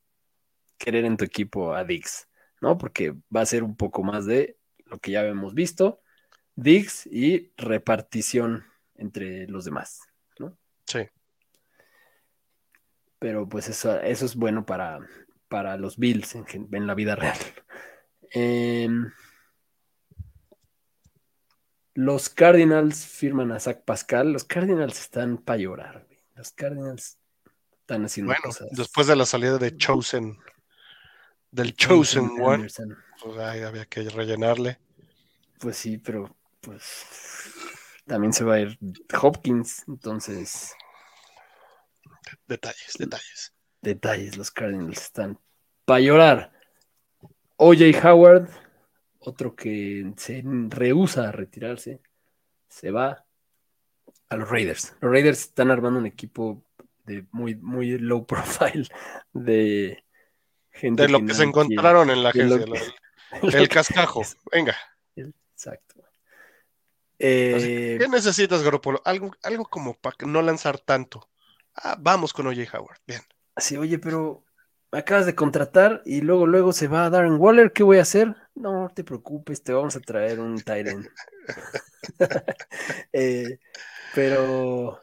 querer 0.82 1.06
en 1.06 1.18
tu 1.18 1.24
equipo 1.24 1.74
a 1.74 1.84
Diggs, 1.84 2.28
¿no? 2.60 2.78
Porque 2.78 3.14
va 3.34 3.42
a 3.42 3.46
ser 3.46 3.64
un 3.64 3.76
poco 3.76 4.04
más 4.04 4.26
de 4.26 4.58
lo 4.86 4.98
que 5.00 5.12
ya 5.12 5.22
habíamos 5.22 5.54
visto, 5.54 6.02
Diggs 6.56 7.08
y 7.08 7.52
repartición 7.56 8.66
entre 8.96 9.48
los 9.48 9.64
demás, 9.66 10.02
¿no? 10.40 10.58
Sí. 10.86 11.08
Pero 13.20 13.48
pues 13.48 13.70
eso, 13.70 14.00
eso 14.02 14.26
es 14.26 14.36
bueno 14.36 14.66
para, 14.66 15.00
para 15.48 15.78
los 15.78 15.98
Bills 15.98 16.36
en, 16.36 16.88
la 16.88 16.96
vida 16.96 17.16
real. 17.16 17.38
Em, 18.34 19.12
los 21.94 22.30
Cardinals 22.30 23.06
firman 23.06 23.52
a 23.52 23.60
Zach 23.60 23.84
Pascal. 23.84 24.32
Los 24.32 24.46
Cardinals 24.46 25.02
están 25.02 25.38
para 25.38 25.58
llorar. 25.58 26.08
Los 26.36 26.54
Cardinals 26.54 27.18
están 27.82 28.06
haciendo 28.06 28.30
Bueno, 28.30 28.44
cosas. 28.44 28.70
después 28.72 29.08
de 29.08 29.18
la 29.18 29.26
salida 29.26 29.58
de 29.58 29.76
Chosen, 29.76 30.38
del 31.52 31.76
Chosen 31.76 32.24
Anderson, 32.26 32.42
One, 32.42 32.54
Anderson. 32.56 32.98
pues 33.22 33.38
había 33.38 33.86
que 33.86 34.10
rellenarle. 34.10 34.80
Pues 35.60 35.78
sí, 35.78 35.98
pero 35.98 36.36
pues 36.62 37.06
también 38.06 38.34
se 38.34 38.44
va 38.44 38.56
a 38.56 38.60
ir 38.62 38.78
Hopkins, 39.22 39.84
entonces 39.88 40.74
Detalles, 42.48 42.96
detalles. 42.98 43.54
detalles, 43.82 44.38
los 44.38 44.52
Cardinals 44.52 45.02
están 45.02 45.40
para 45.86 46.00
llorar. 46.00 46.52
OJ 47.58 48.04
Howard, 48.06 48.50
otro 49.20 49.56
que 49.56 50.14
se 50.18 50.42
rehúsa 50.70 51.30
a 51.30 51.32
retirarse, 51.32 52.02
se 52.70 52.92
va 52.92 53.26
a 54.30 54.36
los 54.36 54.50
Raiders. 54.50 54.96
Los 55.02 55.12
Raiders 55.12 55.42
están 55.42 55.72
armando 55.72 56.00
un 56.00 56.06
equipo 56.06 56.64
de 57.06 57.26
muy, 57.32 57.56
muy 57.56 57.98
low 57.98 58.26
profile 58.28 58.88
de 59.34 60.04
gente 60.82 61.04
De 61.04 61.10
lo 61.10 61.24
que 61.26 61.34
se 61.34 61.44
encontraron 61.44 62.10
en 62.10 62.24
la 62.24 62.30
agencia, 62.30 62.66
que- 62.66 62.82
el 63.58 63.70
cascajo. 63.70 64.24
Venga, 64.52 64.76
Exacto. 65.16 66.04
Eh, 67.20 67.98
¿qué 68.00 68.08
necesitas, 68.08 68.64
Garoppolo? 68.64 69.00
Algo, 69.06 69.32
algo 69.44 69.66
como 69.66 69.94
para 69.94 70.16
no 70.26 70.42
lanzar 70.42 70.80
tanto. 70.80 71.30
Ah, 71.76 71.96
vamos 72.00 72.34
con 72.34 72.48
OJ 72.48 72.74
Howard. 72.74 72.98
Bien. 73.06 73.22
Así, 73.54 73.78
oye, 73.78 74.00
pero 74.00 74.44
acabas 74.92 75.28
de 75.28 75.36
contratar 75.36 76.02
y 76.04 76.22
luego, 76.22 76.48
luego 76.48 76.74
se 76.74 76.88
va 76.88 77.06
a 77.06 77.10
Darren 77.12 77.36
Waller, 77.40 77.72
¿qué 77.74 77.84
voy 77.84 78.00
a 78.00 78.02
hacer? 78.02 78.36
No, 78.56 78.74
no 78.74 78.90
te 78.90 79.04
preocupes, 79.04 79.62
te 79.64 79.72
vamos 79.72 79.96
a 79.96 80.00
traer 80.00 80.40
un 80.40 80.60
Tyrant. 80.62 81.08
Eh, 83.14 83.60
pero 84.16 85.00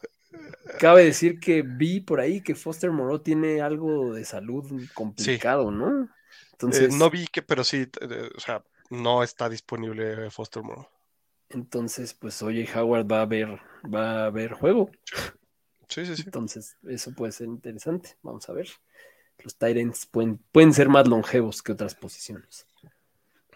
cabe 0.78 1.04
decir 1.04 1.40
que 1.40 1.62
vi 1.62 2.00
por 2.00 2.20
ahí 2.20 2.42
que 2.42 2.54
Foster 2.54 2.90
Moreau 2.90 3.18
tiene 3.20 3.60
algo 3.60 4.12
de 4.12 4.24
salud 4.24 4.82
complicado, 4.94 5.70
¿no? 5.70 6.04
Eh, 6.04 6.08
Entonces, 6.52 6.94
no 6.94 7.10
vi 7.10 7.26
que, 7.26 7.42
pero 7.42 7.64
sí, 7.64 7.86
eh, 8.00 8.30
o 8.36 8.40
sea, 8.40 8.62
no 8.90 9.22
está 9.22 9.48
disponible 9.48 10.30
Foster 10.30 10.62
Moreau. 10.62 10.88
entonces, 11.50 12.14
pues 12.14 12.42
oye, 12.42 12.68
Howard 12.74 13.10
va 13.10 13.22
a 13.22 13.26
ver, 13.26 13.60
va 13.92 14.26
a 14.26 14.30
ver 14.30 14.52
juego. 14.52 14.90
Sí, 15.88 16.04
sí, 16.04 16.16
sí. 16.16 16.22
Entonces, 16.26 16.76
eso 16.86 17.14
puede 17.14 17.32
ser 17.32 17.46
interesante. 17.46 18.16
Vamos 18.22 18.48
a 18.48 18.52
ver. 18.52 18.68
Los 19.38 19.56
Tyrants 19.56 20.06
pueden, 20.06 20.38
pueden 20.52 20.72
ser 20.74 20.88
más 20.88 21.08
longevos 21.08 21.62
que 21.62 21.72
otras 21.72 21.94
posiciones. 21.94 22.66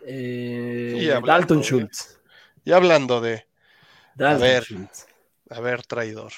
Eh, 0.01 0.95
Y 1.01 1.11
hablando 1.11 1.57
Dalton 1.57 1.63
Schultz. 1.63 2.21
Y 2.65 2.73
hablando 2.73 3.21
de, 3.21 3.47
Dalton 4.15 4.41
ver. 4.41 4.63
Schultz. 4.63 5.07
a 5.51 5.61
ver, 5.61 5.85
traidor. 5.87 6.33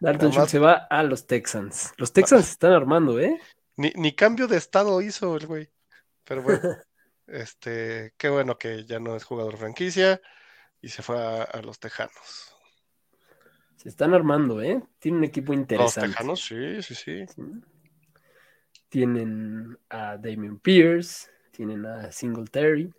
Dalton 0.00 0.30
Schultz 0.30 0.50
se 0.50 0.58
va 0.58 0.86
a 0.88 1.02
los 1.02 1.26
Texans. 1.26 1.92
Los 1.96 2.12
Texans 2.12 2.46
se 2.46 2.52
están 2.52 2.72
armando, 2.72 3.18
¿eh? 3.18 3.40
Ni, 3.76 3.92
ni 3.96 4.14
cambio 4.14 4.46
de 4.46 4.56
estado 4.56 5.00
hizo 5.00 5.36
el 5.36 5.46
güey. 5.46 5.70
Pero 6.24 6.42
bueno, 6.42 6.60
este, 7.26 8.14
qué 8.16 8.28
bueno 8.28 8.58
que 8.58 8.84
ya 8.84 9.00
no 9.00 9.16
es 9.16 9.24
jugador 9.24 9.56
franquicia 9.56 10.20
y 10.80 10.88
se 10.88 11.02
fue 11.02 11.18
a, 11.18 11.42
a 11.42 11.62
los 11.62 11.78
Tejanos. 11.78 12.54
Se 13.76 13.88
están 13.88 14.12
armando, 14.12 14.60
¿eh? 14.60 14.82
Tienen 14.98 15.18
un 15.18 15.24
equipo 15.24 15.52
Los 15.52 15.60
interesante. 15.60 16.10
Tejanos, 16.10 16.44
sí, 16.44 16.82
sí, 16.82 16.94
sí. 16.94 17.24
Tienen 18.90 19.78
a 19.88 20.16
Damian 20.18 20.58
Pierce, 20.58 21.30
tienen 21.50 21.86
a 21.86 22.12
Singletary, 22.12 22.92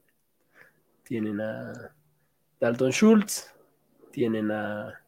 tienen 1.04 1.40
a 1.40 1.94
Dalton 2.60 2.92
Schultz, 2.92 3.54
tienen 4.12 4.50
a, 4.50 5.01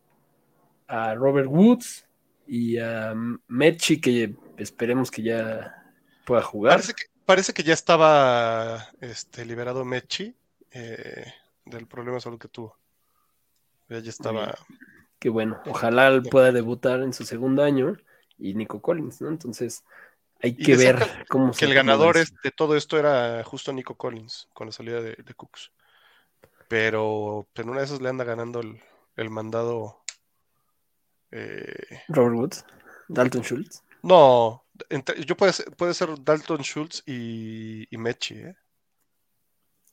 a 0.88 1.16
Robert 1.16 1.48
Woods 1.50 2.06
y 2.48 2.78
a 2.78 3.14
Mechi, 3.48 4.00
que 4.02 4.36
esperemos 4.58 5.10
que 5.12 5.24
ya 5.24 5.84
pueda 6.26 6.42
jugar. 6.42 6.74
Parece 6.76 6.94
que, 6.94 7.04
parece 7.26 7.54
que 7.54 7.64
ya 7.64 7.74
estaba 7.74 8.90
este, 9.02 9.46
liberado 9.46 9.86
Mechi 9.86 10.36
eh, 10.72 11.26
del 11.66 11.88
problema 11.88 12.16
de 12.16 12.22
salud 12.22 12.40
que 12.40 12.48
tuvo. 12.50 12.78
Ya, 13.90 14.00
ya 14.00 14.10
estaba. 14.10 14.56
Que 15.20 15.30
bueno, 15.30 15.62
ojalá 15.68 16.08
él 16.08 16.24
pueda 16.24 16.52
debutar 16.52 17.02
en 17.02 17.14
su 17.14 17.24
segundo 17.26 17.64
año 17.64 17.96
y 18.38 18.54
Nico 18.56 18.82
Collins, 18.82 19.22
¿no? 19.22 19.30
Entonces 19.30 19.84
hay 20.42 20.56
que 20.56 20.76
ver 20.76 20.98
cómo 21.30 21.54
Que 21.54 21.66
el 21.66 21.72
acomoda 21.72 21.94
ganador 21.96 22.18
eso. 22.18 22.34
es- 22.34 22.42
de 22.44 22.52
todo 22.52 22.76
esto 22.76 22.98
era 23.00 23.42
justo 23.46 23.72
Nico 23.72 23.96
Collins 23.96 24.50
con 24.54 24.68
la 24.68 24.74
salida 24.74 25.00
de, 25.02 25.16
de 25.16 25.34
Cooks. 25.34 25.72
Pero 26.68 27.48
en 27.56 27.70
una 27.70 27.80
de 27.80 27.86
esas 27.86 28.02
le 28.02 28.10
anda 28.10 28.24
ganando 28.24 28.60
el, 28.60 28.82
el 29.16 29.30
mandado. 29.30 30.03
Eh, 31.36 32.02
Robert 32.10 32.36
Woods, 32.36 32.66
Dalton 33.08 33.42
Schultz. 33.44 33.84
No, 34.04 34.66
entre- 34.90 35.24
yo 35.26 35.36
puede 35.38 35.54
ser, 35.54 35.72
puede 35.76 35.94
ser 35.94 36.10
Dalton 36.24 36.62
Schultz 36.62 37.04
y, 37.06 37.88
y 37.94 37.98
Mechi, 37.98 38.36
¿eh? 38.36 38.56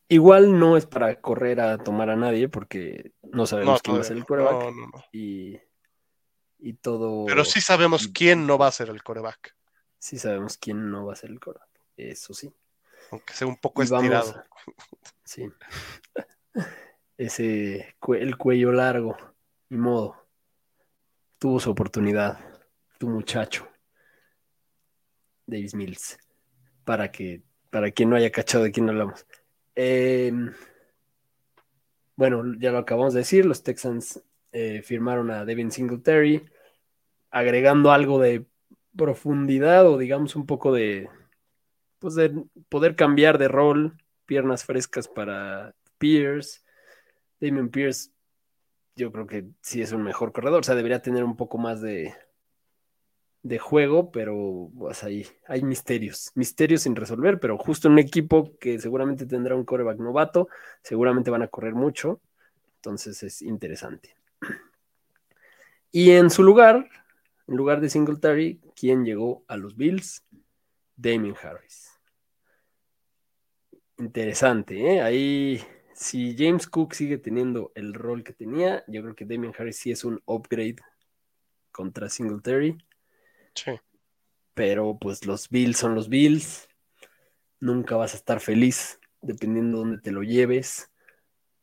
Igual 0.09 0.59
no 0.59 0.77
es 0.77 0.87
para 0.87 1.21
correr 1.21 1.61
a 1.61 1.79
tomar 1.79 2.11
a 2.11 2.17
nadie 2.17 2.49
porque 2.49 3.13
no 3.23 3.47
sabemos 3.47 3.75
No, 3.75 3.81
quién 3.81 3.97
va 3.97 4.01
a 4.01 4.05
ser 4.05 4.15
el 4.17 4.21
no. 4.21 4.27
quarterback 4.27 4.55
No, 4.65 4.71
no, 4.73 4.87
no. 4.89 5.05
y, 5.13 5.61
y 6.59 6.73
todo. 6.75 7.27
Pero 7.27 7.45
sí 7.45 7.61
sabemos 7.61 8.09
quién 8.09 8.45
no 8.47 8.59
va 8.59 8.67
a 8.67 8.73
ser 8.73 8.89
el 8.89 9.03
coreback, 9.05 9.55
sí 9.99 10.19
sabemos 10.19 10.57
quién 10.59 10.91
no 10.91 11.07
va 11.07 11.13
a 11.13 11.17
ser 11.17 11.31
el 11.31 11.39
quarterback. 11.39 11.71
Eso 11.97 12.35
sí. 12.35 12.53
aunque 13.13 13.35
sea 13.35 13.47
un 13.47 13.57
poco 13.57 13.83
Y 13.83 13.85
estirado. 13.85 14.31
a- 14.37 14.47
Sí. 15.25 15.49
Ese 17.17 17.95
el 18.19 18.37
cuello 18.37 18.73
largo, 18.73 19.17
ni 19.69 19.77
modo. 19.79 20.20
Tuvo 21.41 21.59
su 21.59 21.71
oportunidad, 21.71 22.39
tu 22.99 23.09
muchacho, 23.09 23.67
Davis 25.47 25.75
Mills, 25.75 26.19
para 26.85 27.11
que 27.11 27.43
para 27.71 27.91
quien 27.93 28.11
no 28.11 28.17
haya 28.17 28.31
cachado 28.31 28.65
de 28.65 28.73
quién 28.73 28.91
hablamos. 28.91 29.27
Eh, 29.75 30.31
bueno, 32.15 32.43
ya 32.59 32.73
lo 32.73 32.79
acabamos 32.79 33.15
de 33.15 33.21
decir, 33.21 33.47
los 33.47 33.63
Texans 33.63 34.23
eh, 34.53 34.83
firmaron 34.83 35.31
a 35.31 35.47
Devin 35.47 35.71
Singletary, 35.71 36.45
agregando 37.31 37.91
algo 37.91 38.21
de 38.21 38.45
profundidad 38.95 39.87
o 39.87 39.97
digamos 39.97 40.37
un 40.37 40.45
poco 40.45 40.75
de, 40.75 41.09
pues 42.01 42.17
de 42.17 42.45
poder 42.69 42.97
cambiar 42.97 43.39
de 43.39 43.49
rol, 43.49 43.97
piernas 44.27 44.65
frescas 44.65 45.09
para 45.09 45.75
Pierce. 45.97 46.61
Damien 47.41 47.71
Pierce, 47.71 48.11
yo 48.97 49.13
creo 49.13 49.27
que 49.27 49.47
sí 49.61 49.83
es 49.83 49.93
un 49.93 50.03
mejor 50.03 50.33
corredor, 50.33 50.61
o 50.61 50.63
sea, 50.63 50.75
debería 50.75 51.03
tener 51.03 51.25
un 51.25 51.37
poco 51.37 51.59
más 51.59 51.81
de, 51.81 52.15
de 53.43 53.59
juego, 53.59 54.11
pero 54.11 54.71
pues 54.79 55.03
ahí 55.05 55.27
hay 55.47 55.63
misterios, 55.63 56.33
misterios 56.35 56.83
sin 56.83 56.97
resolver, 56.97 57.41
pero 57.41 57.57
justo 57.57 57.89
un 57.89 57.99
equipo 57.99 58.57
que 58.59 58.79
seguramente 58.79 59.27
tendrá 59.27 59.55
un 59.55 59.65
coreback 59.65 59.99
novato, 59.99 60.49
seguramente 60.83 61.31
van 61.31 61.43
a 61.43 61.49
correr 61.49 61.75
mucho, 61.75 62.21
entonces 62.77 63.23
es 63.23 63.43
interesante. 63.43 64.15
Y 65.93 66.13
en 66.13 66.31
su 66.31 66.43
lugar, 66.43 66.89
en 67.49 67.57
lugar 67.57 67.81
de 67.81 67.91
Singletary, 67.91 68.61
¿quién 68.77 69.05
llegó 69.05 69.45
a 69.49 69.57
los 69.57 69.77
Bills? 69.77 70.25
Damien 70.97 71.35
Harris. 71.43 71.91
Interesante, 73.99 74.95
¿eh? 74.95 75.03
Ahí, 75.03 75.61
si 76.01 76.35
James 76.35 76.67
Cook 76.67 76.95
sigue 76.95 77.19
teniendo 77.19 77.73
el 77.75 77.93
rol 77.93 78.25
que 78.25 78.33
tenía, 78.33 78.83
yo 78.89 79.03
creo 79.03 79.15
que 79.15 79.27
Damien 79.27 79.53
Harris 79.57 79.77
sí 79.77 79.91
es 79.91 80.03
un 80.03 80.23
upgrade 80.25 80.77
contra 81.71 82.09
Singletary, 82.09 82.79
Sí. 83.55 83.73
pero 84.55 84.97
pues 84.99 85.27
los 85.27 85.51
Bills 85.51 85.77
son 85.77 85.95
los 85.95 86.09
Bills. 86.09 86.69
Nunca 87.61 87.97
vas 87.97 88.15
a 88.15 88.17
estar 88.17 88.41
feliz 88.41 88.99
dependiendo 89.21 89.77
de 89.77 89.85
dónde 89.85 90.03
te 90.03 90.11
lo 90.11 90.23
lleves, 90.23 90.91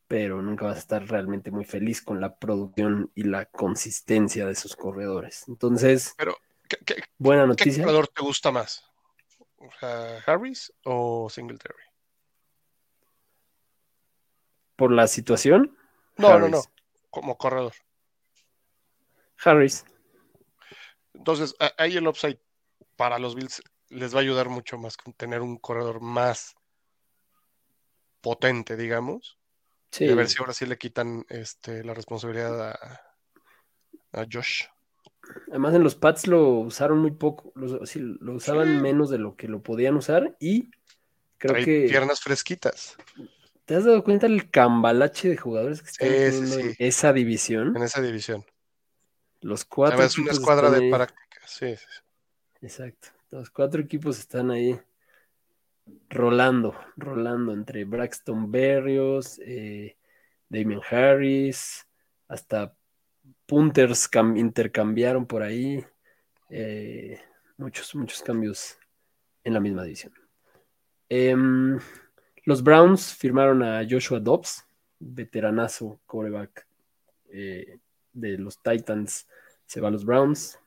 pero 0.08 0.43
nunca 0.43 0.65
vas 0.65 0.76
a 0.76 0.82
estar 0.82 1.08
realmente 1.08 1.50
muy 1.50 1.65
feliz 1.65 2.04
con 2.04 2.21
la 2.21 2.38
producción 2.38 3.12
y 3.15 3.23
la 3.23 3.45
consistencia 3.45 4.45
de 4.45 4.54
sus 4.54 4.76
corredores. 4.76 5.45
Entonces, 5.47 6.13
Pero, 6.15 6.38
¿qué, 6.69 6.78
qué- 6.86 7.04
buena 7.17 7.41
qué 7.41 7.47
noticia. 7.47 7.84
corredor 7.84 8.08
te 8.10 8.21
gusta 8.21 8.52
más? 8.52 8.84
¿Harris 10.28 10.71
o 10.86 11.28
Singletary? 11.28 11.73
Por 14.77 14.91
la 14.93 15.07
situación, 15.07 15.75
No, 16.15 16.29
no, 16.29 16.35
Harris. 16.45 16.51
no. 16.51 16.61
Como 17.09 17.37
corredor. 17.37 17.73
Harris. 19.43 19.83
Entonces, 21.13 21.55
ahí 21.77 21.97
el 21.97 22.07
upside 22.07 22.39
para 22.95 23.19
los 23.19 23.35
Bills 23.35 23.61
les 23.89 24.13
va 24.13 24.19
a 24.19 24.21
ayudar 24.21 24.47
mucho 24.49 24.77
más 24.77 24.95
con 24.97 25.13
tener 25.13 25.41
un 25.41 25.57
corredor 25.57 25.99
más 26.01 26.55
potente, 28.21 28.77
digamos. 28.77 29.37
Sí, 29.91 30.09
a 30.09 30.15
ver 30.15 30.27
si 30.27 30.37
ahora 30.39 30.53
sí 30.53 30.65
le 30.65 30.77
quitan 30.77 31.25
este, 31.29 31.83
la 31.83 31.93
responsabilidad 31.93 32.71
a, 32.71 33.01
a 34.11 34.25
Josh. 34.31 34.63
Además, 35.49 35.73
en 35.75 35.83
los 35.83 35.95
Pats 35.95 36.27
lo 36.27 36.49
usaron 36.59 36.99
muy 36.99 37.11
poco, 37.11 37.51
lo, 37.55 37.85
sí, 37.85 37.99
lo 37.99 38.33
usaban 38.33 38.67
Sí. 38.75 38.81
menos 38.81 39.09
de 39.09 39.17
lo 39.17 39.35
que 39.35 39.47
lo 39.47 39.61
podían 39.63 39.95
usar 39.95 40.35
y 40.39 40.69
creo 41.37 41.53
Trae 41.53 41.65
que 41.65 41.87
piernas 41.89 42.21
fresquitas 42.21 42.95
te 43.67 43.75
has 43.75 43.86
dado 43.86 44.03
cuenta 44.03 44.25
el 44.25 44.49
cambalache 44.49 45.30
de 45.30 45.38
jugadores 45.38 45.82
que 45.84 45.89
están 45.89 46.08
Sí, 46.08 46.13
sí, 46.15 46.21
teniendo 46.23 46.60
en 46.60 46.69
sí. 46.71 46.75
esa 46.80 47.13
división. 47.13 47.75
en 47.77 47.84
esa 47.84 48.01
división. 48.01 48.43
Los 49.41 49.65
cuatro 49.65 50.01
es 50.03 50.17
una 50.17 50.32
escuadra 50.32 50.71
de 50.71 50.77
ahí. 50.86 50.89
práctica. 50.91 51.41
Sí, 51.45 51.75
sí. 51.75 51.86
Exacto. 52.62 53.10
Los 53.30 53.49
cuatro 53.51 53.82
equipos 53.82 54.17
están 54.17 54.49
ahí 54.51 54.80
rolando, 56.10 56.75
rolando 56.95 57.53
entre 57.53 57.86
Braxton 57.86 58.51
Berrios, 58.51 59.39
eh, 59.45 59.97
Damian 60.49 60.82
Harris, 60.89 61.86
hasta 62.27 62.73
punters 63.45 64.10
cam- 64.10 64.38
intercambiaron 64.39 65.25
por 65.25 65.43
ahí. 65.43 65.86
eh, 66.49 67.19
muchos, 67.58 67.93
muchos 67.95 68.21
cambios 68.23 68.77
en 69.43 69.53
la 69.53 69.60
misma 69.60 69.84
división. 69.84 70.13
Em, 71.10 71.77
los 72.47 72.63
Browns 72.63 73.13
firmaron 73.13 73.62
a 73.62 73.86
Joshua 73.88 74.21
Dobbs, 74.21 74.65
veteranazo 74.99 75.99
coreback 76.05 76.65
eh, 77.29 77.77
de 78.13 78.38
los 78.38 78.63
Titans. 78.63 79.27
Se 79.65 79.81
va 79.81 79.89
a 79.89 79.91
los 79.91 80.05
Browns, 80.05 80.57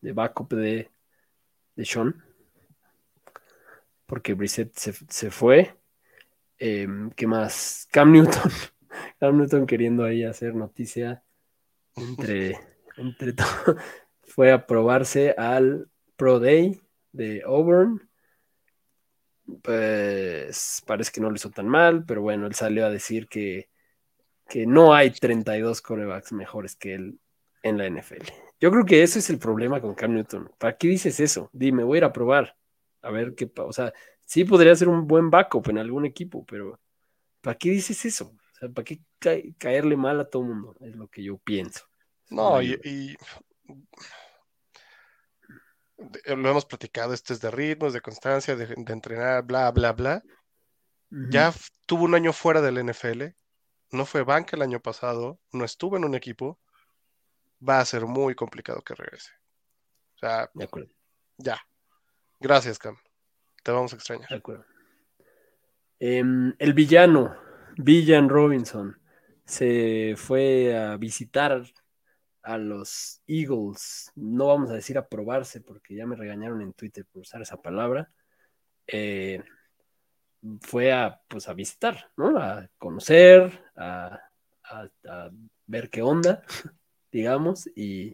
de 0.00 0.12
backup 0.12 0.54
de, 0.54 0.88
de 1.76 1.84
Sean, 1.84 2.24
porque 4.06 4.32
Brissett 4.32 4.74
se, 4.74 4.94
se 5.10 5.30
fue. 5.30 5.76
Em, 6.58 7.10
¿Qué 7.10 7.26
más? 7.26 7.86
Cam 7.92 8.12
Newton. 8.12 8.50
Cam 9.20 9.36
Newton 9.36 9.66
queriendo 9.66 10.04
ahí 10.04 10.24
hacer 10.24 10.54
noticia 10.54 11.22
entre, 11.96 12.58
entre 12.96 13.32
todo. 13.34 13.76
Fue 14.22 14.52
a 14.52 14.66
probarse 14.66 15.34
al 15.36 15.90
Pro 16.16 16.40
Day 16.40 16.80
de 17.12 17.42
Auburn. 17.44 18.09
Pues 19.62 20.82
parece 20.86 21.12
que 21.12 21.20
no 21.20 21.30
lo 21.30 21.36
hizo 21.36 21.50
tan 21.50 21.68
mal, 21.68 22.04
pero 22.04 22.22
bueno, 22.22 22.46
él 22.46 22.54
salió 22.54 22.86
a 22.86 22.90
decir 22.90 23.28
que, 23.28 23.68
que 24.48 24.66
no 24.66 24.94
hay 24.94 25.10
32 25.10 25.82
corebacks 25.82 26.32
mejores 26.32 26.76
que 26.76 26.94
él 26.94 27.18
en 27.62 27.78
la 27.78 27.86
NFL. 27.86 28.32
Yo 28.60 28.70
creo 28.70 28.84
que 28.84 29.02
ese 29.02 29.18
es 29.18 29.30
el 29.30 29.38
problema 29.38 29.80
con 29.80 29.94
Cam 29.94 30.14
Newton. 30.14 30.50
¿Para 30.58 30.76
qué 30.76 30.88
dices 30.88 31.20
eso? 31.20 31.50
Dime, 31.52 31.84
voy 31.84 31.96
a 31.96 31.98
ir 31.98 32.04
a 32.04 32.12
probar. 32.12 32.56
A 33.02 33.10
ver 33.10 33.34
qué 33.34 33.46
pasa. 33.46 33.68
O 33.68 33.72
sea, 33.72 33.92
sí 34.26 34.44
podría 34.44 34.74
ser 34.74 34.88
un 34.88 35.06
buen 35.06 35.30
backup 35.30 35.68
en 35.70 35.78
algún 35.78 36.04
equipo, 36.04 36.44
pero 36.44 36.78
¿para 37.40 37.56
qué 37.56 37.70
dices 37.70 38.04
eso? 38.04 38.34
O 38.52 38.54
sea, 38.58 38.68
¿para 38.68 38.84
qué 38.84 39.00
ca- 39.18 39.40
caerle 39.58 39.96
mal 39.96 40.20
a 40.20 40.24
todo 40.28 40.42
el 40.42 40.48
mundo? 40.48 40.76
Es 40.80 40.94
lo 40.96 41.08
que 41.08 41.22
yo 41.22 41.38
pienso. 41.38 41.84
No, 42.30 42.60
y, 42.62 43.16
lo 46.24 46.50
hemos 46.50 46.64
platicado, 46.64 47.12
este 47.12 47.32
es 47.32 47.40
de 47.40 47.50
ritmos, 47.50 47.92
de 47.92 48.00
constancia, 48.00 48.56
de, 48.56 48.66
de 48.66 48.92
entrenar, 48.92 49.44
bla, 49.44 49.70
bla, 49.70 49.92
bla. 49.92 50.22
Ya 51.10 51.52
tuvo 51.86 52.04
un 52.04 52.14
año 52.14 52.32
fuera 52.32 52.60
del 52.60 52.84
NFL, 52.84 53.34
no 53.90 54.06
fue 54.06 54.22
banca 54.22 54.54
el 54.56 54.62
año 54.62 54.80
pasado, 54.80 55.40
no 55.52 55.64
estuvo 55.64 55.96
en 55.96 56.04
un 56.04 56.14
equipo, 56.14 56.60
va 57.66 57.80
a 57.80 57.84
ser 57.84 58.06
muy 58.06 58.34
complicado 58.34 58.82
que 58.82 58.94
regrese. 58.94 59.32
O 60.14 60.18
sea, 60.18 60.50
De 60.54 60.64
acuerdo, 60.64 60.90
ya. 61.36 61.60
Gracias, 62.38 62.78
Cam. 62.78 62.96
Te 63.62 63.72
vamos 63.72 63.92
a 63.92 63.96
extrañar. 63.96 64.28
de 64.28 64.36
acuerdo. 64.36 64.64
Em, 65.98 66.54
el 66.58 66.72
villano, 66.72 67.36
Villan 67.76 68.28
Robinson, 68.28 69.00
se 69.44 70.14
fue 70.16 70.76
a 70.76 70.96
visitar 70.96 71.64
a 72.42 72.58
los 72.58 73.22
Eagles, 73.26 74.12
no 74.16 74.48
vamos 74.48 74.70
a 74.70 74.74
decir 74.74 74.98
a 74.98 75.08
probarse, 75.08 75.60
porque 75.60 75.94
ya 75.94 76.06
me 76.06 76.16
regañaron 76.16 76.62
en 76.62 76.72
Twitter 76.74 77.04
por 77.12 77.22
usar 77.22 77.42
esa 77.42 77.60
palabra, 77.60 78.10
eh, 78.88 79.42
fue 80.62 80.92
a, 80.92 81.20
pues, 81.28 81.48
a 81.48 81.54
visitar, 81.54 82.10
¿no? 82.16 82.38
A 82.38 82.68
conocer, 82.78 83.60
a, 83.76 84.20
a- 84.64 85.30
ver 85.66 85.88
qué 85.90 86.02
onda, 86.02 86.42
digamos, 87.12 87.68
y, 87.76 88.12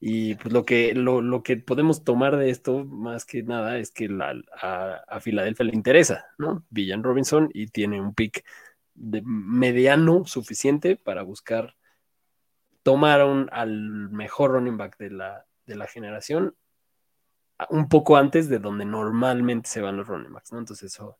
y, 0.00 0.36
pues 0.36 0.52
lo 0.54 0.64
que, 0.64 0.94
lo, 0.94 1.22
lo 1.22 1.42
que 1.42 1.56
podemos 1.58 2.04
tomar 2.04 2.36
de 2.36 2.50
esto, 2.50 2.84
más 2.84 3.24
que 3.26 3.42
nada, 3.42 3.78
es 3.78 3.90
que 3.92 4.08
la- 4.08 4.34
a, 4.60 5.02
a 5.08 5.20
Filadelfia 5.20 5.66
le 5.66 5.74
interesa, 5.74 6.26
¿no? 6.38 6.64
Villan 6.70 7.02
Robinson 7.04 7.50
y 7.54 7.68
tiene 7.68 8.00
un 8.00 8.14
pick 8.14 8.44
de 8.94 9.22
mediano 9.24 10.24
suficiente 10.26 10.96
para 10.96 11.22
buscar 11.22 11.76
tomar 12.86 13.24
un- 13.24 13.48
al 13.52 13.70
mejor 14.10 14.52
running 14.52 14.76
back 14.76 14.96
de 14.98 15.10
la, 15.10 15.44
de 15.66 15.74
la 15.74 15.88
generación 15.88 16.54
un 17.70 17.88
poco 17.88 18.16
antes 18.16 18.48
de 18.48 18.58
donde 18.58 18.84
normalmente 18.84 19.68
se 19.68 19.80
van 19.80 19.96
los 19.96 20.06
running 20.06 20.32
backs, 20.32 20.52
¿no? 20.52 20.58
Entonces 20.58 20.92
eso, 20.94 21.18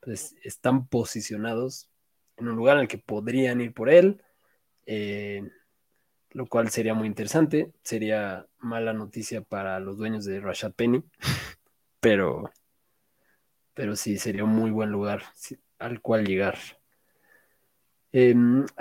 pues, 0.00 0.34
están 0.44 0.86
posicionados 0.86 1.90
en 2.36 2.48
un 2.48 2.56
lugar 2.56 2.76
en 2.76 2.82
el 2.82 2.88
que 2.88 2.98
podrían 2.98 3.60
ir 3.60 3.72
por 3.74 3.88
él, 3.90 4.22
eh, 4.86 5.42
lo 6.30 6.46
cual 6.46 6.70
sería 6.70 6.94
muy 6.94 7.08
interesante. 7.08 7.72
Sería 7.82 8.46
mala 8.58 8.92
noticia 8.92 9.42
para 9.42 9.80
los 9.80 9.98
dueños 9.98 10.24
de 10.24 10.40
Rashad 10.40 10.72
Penny, 10.74 11.04
pero, 12.00 12.50
pero 13.74 13.96
sí, 13.96 14.18
sería 14.18 14.44
un 14.44 14.50
muy 14.50 14.70
buen 14.70 14.90
lugar 14.90 15.22
al 15.78 16.00
cual 16.02 16.26
llegar. 16.26 16.58
Eh, 18.20 18.34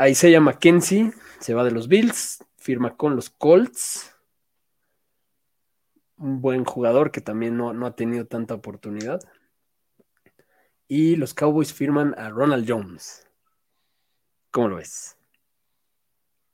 Isaiah 0.09 0.41
McKenzie 0.41 1.11
se 1.39 1.53
va 1.53 1.63
de 1.63 1.69
los 1.69 1.87
Bills, 1.87 2.43
firma 2.57 2.95
con 2.97 3.15
los 3.15 3.29
Colts. 3.29 4.15
Un 6.17 6.41
buen 6.41 6.65
jugador 6.65 7.11
que 7.11 7.21
también 7.21 7.55
no, 7.55 7.71
no 7.73 7.85
ha 7.85 7.95
tenido 7.95 8.25
tanta 8.25 8.55
oportunidad. 8.55 9.19
Y 10.87 11.17
los 11.17 11.35
Cowboys 11.35 11.71
firman 11.71 12.15
a 12.17 12.29
Ronald 12.29 12.65
Jones. 12.67 13.27
¿Cómo 14.49 14.69
lo 14.69 14.75
ves? 14.77 15.17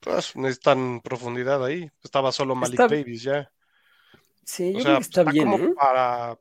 Pues 0.02 0.36
necesitan 0.36 1.00
profundidad 1.00 1.64
ahí. 1.64 1.90
Estaba 2.04 2.34
solo 2.34 2.54
Malik 2.56 2.82
Está- 2.82 2.94
Davis 2.94 3.24
ya. 3.24 3.50
Sí, 4.44 4.74
yo 4.74 4.80
O 4.80 4.82
creo 4.82 4.84
sea, 4.84 4.96
que 4.98 5.02
está, 5.04 5.24
bien, 5.24 5.50
como 5.50 5.64
¿eh? 5.64 5.74
para. 5.80 6.38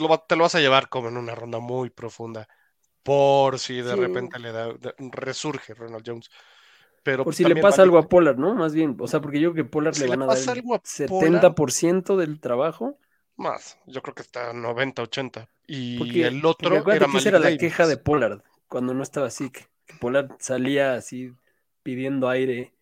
lo 0.00 0.08
va- 0.08 0.26
te 0.26 0.34
lo 0.36 0.44
vas 0.44 0.54
a 0.54 0.60
llevar 0.60 0.88
como 0.88 1.08
en 1.08 1.18
una 1.18 1.34
ronda 1.34 1.58
muy 1.58 1.90
profunda. 1.90 2.48
Por 3.06 3.58
si 3.58 3.80
de 3.80 3.94
Sí. 3.94 4.00
repente 4.00 4.38
le 4.38 4.52
da, 4.52 4.74
resurge 5.12 5.74
Ronald 5.74 6.02
Jones. 6.06 6.28
Pero 7.02 7.22
Por 7.24 7.34
si 7.34 7.44
le 7.44 7.54
pasa 7.62 7.82
algo 7.82 7.98
a 7.98 8.08
Pollard, 8.08 8.36
¿no? 8.36 8.54
Más 8.56 8.74
bien, 8.74 8.96
o 8.98 9.06
sea, 9.06 9.20
porque 9.20 9.38
yo 9.40 9.52
creo 9.52 9.64
que 9.64 9.70
Pollard 9.70 9.94
Si 9.94 10.00
le 10.00 10.06
le 10.08 10.10
van 10.16 10.22
a 10.22 10.26
dar 10.26 10.36
el 10.36 10.42
a 10.72 10.80
70% 10.82 12.16
del 12.16 12.40
trabajo. 12.40 12.98
Más, 13.36 13.78
yo 13.86 14.02
creo 14.02 14.14
que 14.14 14.22
está 14.22 14.52
90, 14.52 15.02
80. 15.02 15.48
Y 15.68 15.98
Porque, 15.98 16.26
el 16.26 16.40
porque 16.40 16.46
otro 16.66 16.78
acuérdate 16.78 16.96
era 17.04 17.12
que 17.12 17.18
esa 17.18 17.28
era 17.28 17.38
la 17.38 17.44
Davis. 17.44 17.60
queja 17.60 17.86
de 17.86 17.96
Pollard 17.96 18.40
cuando 18.66 18.92
no 18.94 19.02
estaba 19.02 19.26
así, 19.28 19.50
que, 19.50 19.66
que 19.86 19.94
Pollard 20.00 20.30
salía 20.40 20.94
así 20.94 21.32
pidiendo 21.84 22.28
aire, 22.28 22.72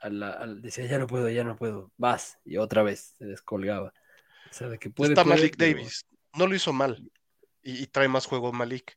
a 0.00 0.08
la- 0.08 0.46
decía 0.46 0.86
ya 0.86 0.98
no 0.98 1.06
puedo, 1.06 1.28
ya 1.28 1.44
no 1.44 1.56
puedo, 1.56 1.90
vas, 1.98 2.38
y 2.46 2.56
otra 2.56 2.82
vez 2.82 3.14
se 3.18 3.26
descolgaba. 3.26 3.92
O 4.50 4.54
sea, 4.54 4.68
de 4.68 4.78
que 4.78 4.88
puede, 4.88 5.10
está 5.12 5.24
puede, 5.24 5.36
Malik 5.36 5.56
pero- 5.58 5.72
Davis. 5.72 6.06
No 6.34 6.46
lo 6.46 6.54
hizo 6.54 6.72
mal. 6.72 7.10
Y, 7.62 7.82
y 7.82 7.86
trae 7.88 8.08
más 8.08 8.24
juego 8.26 8.52
Malik. 8.52 8.96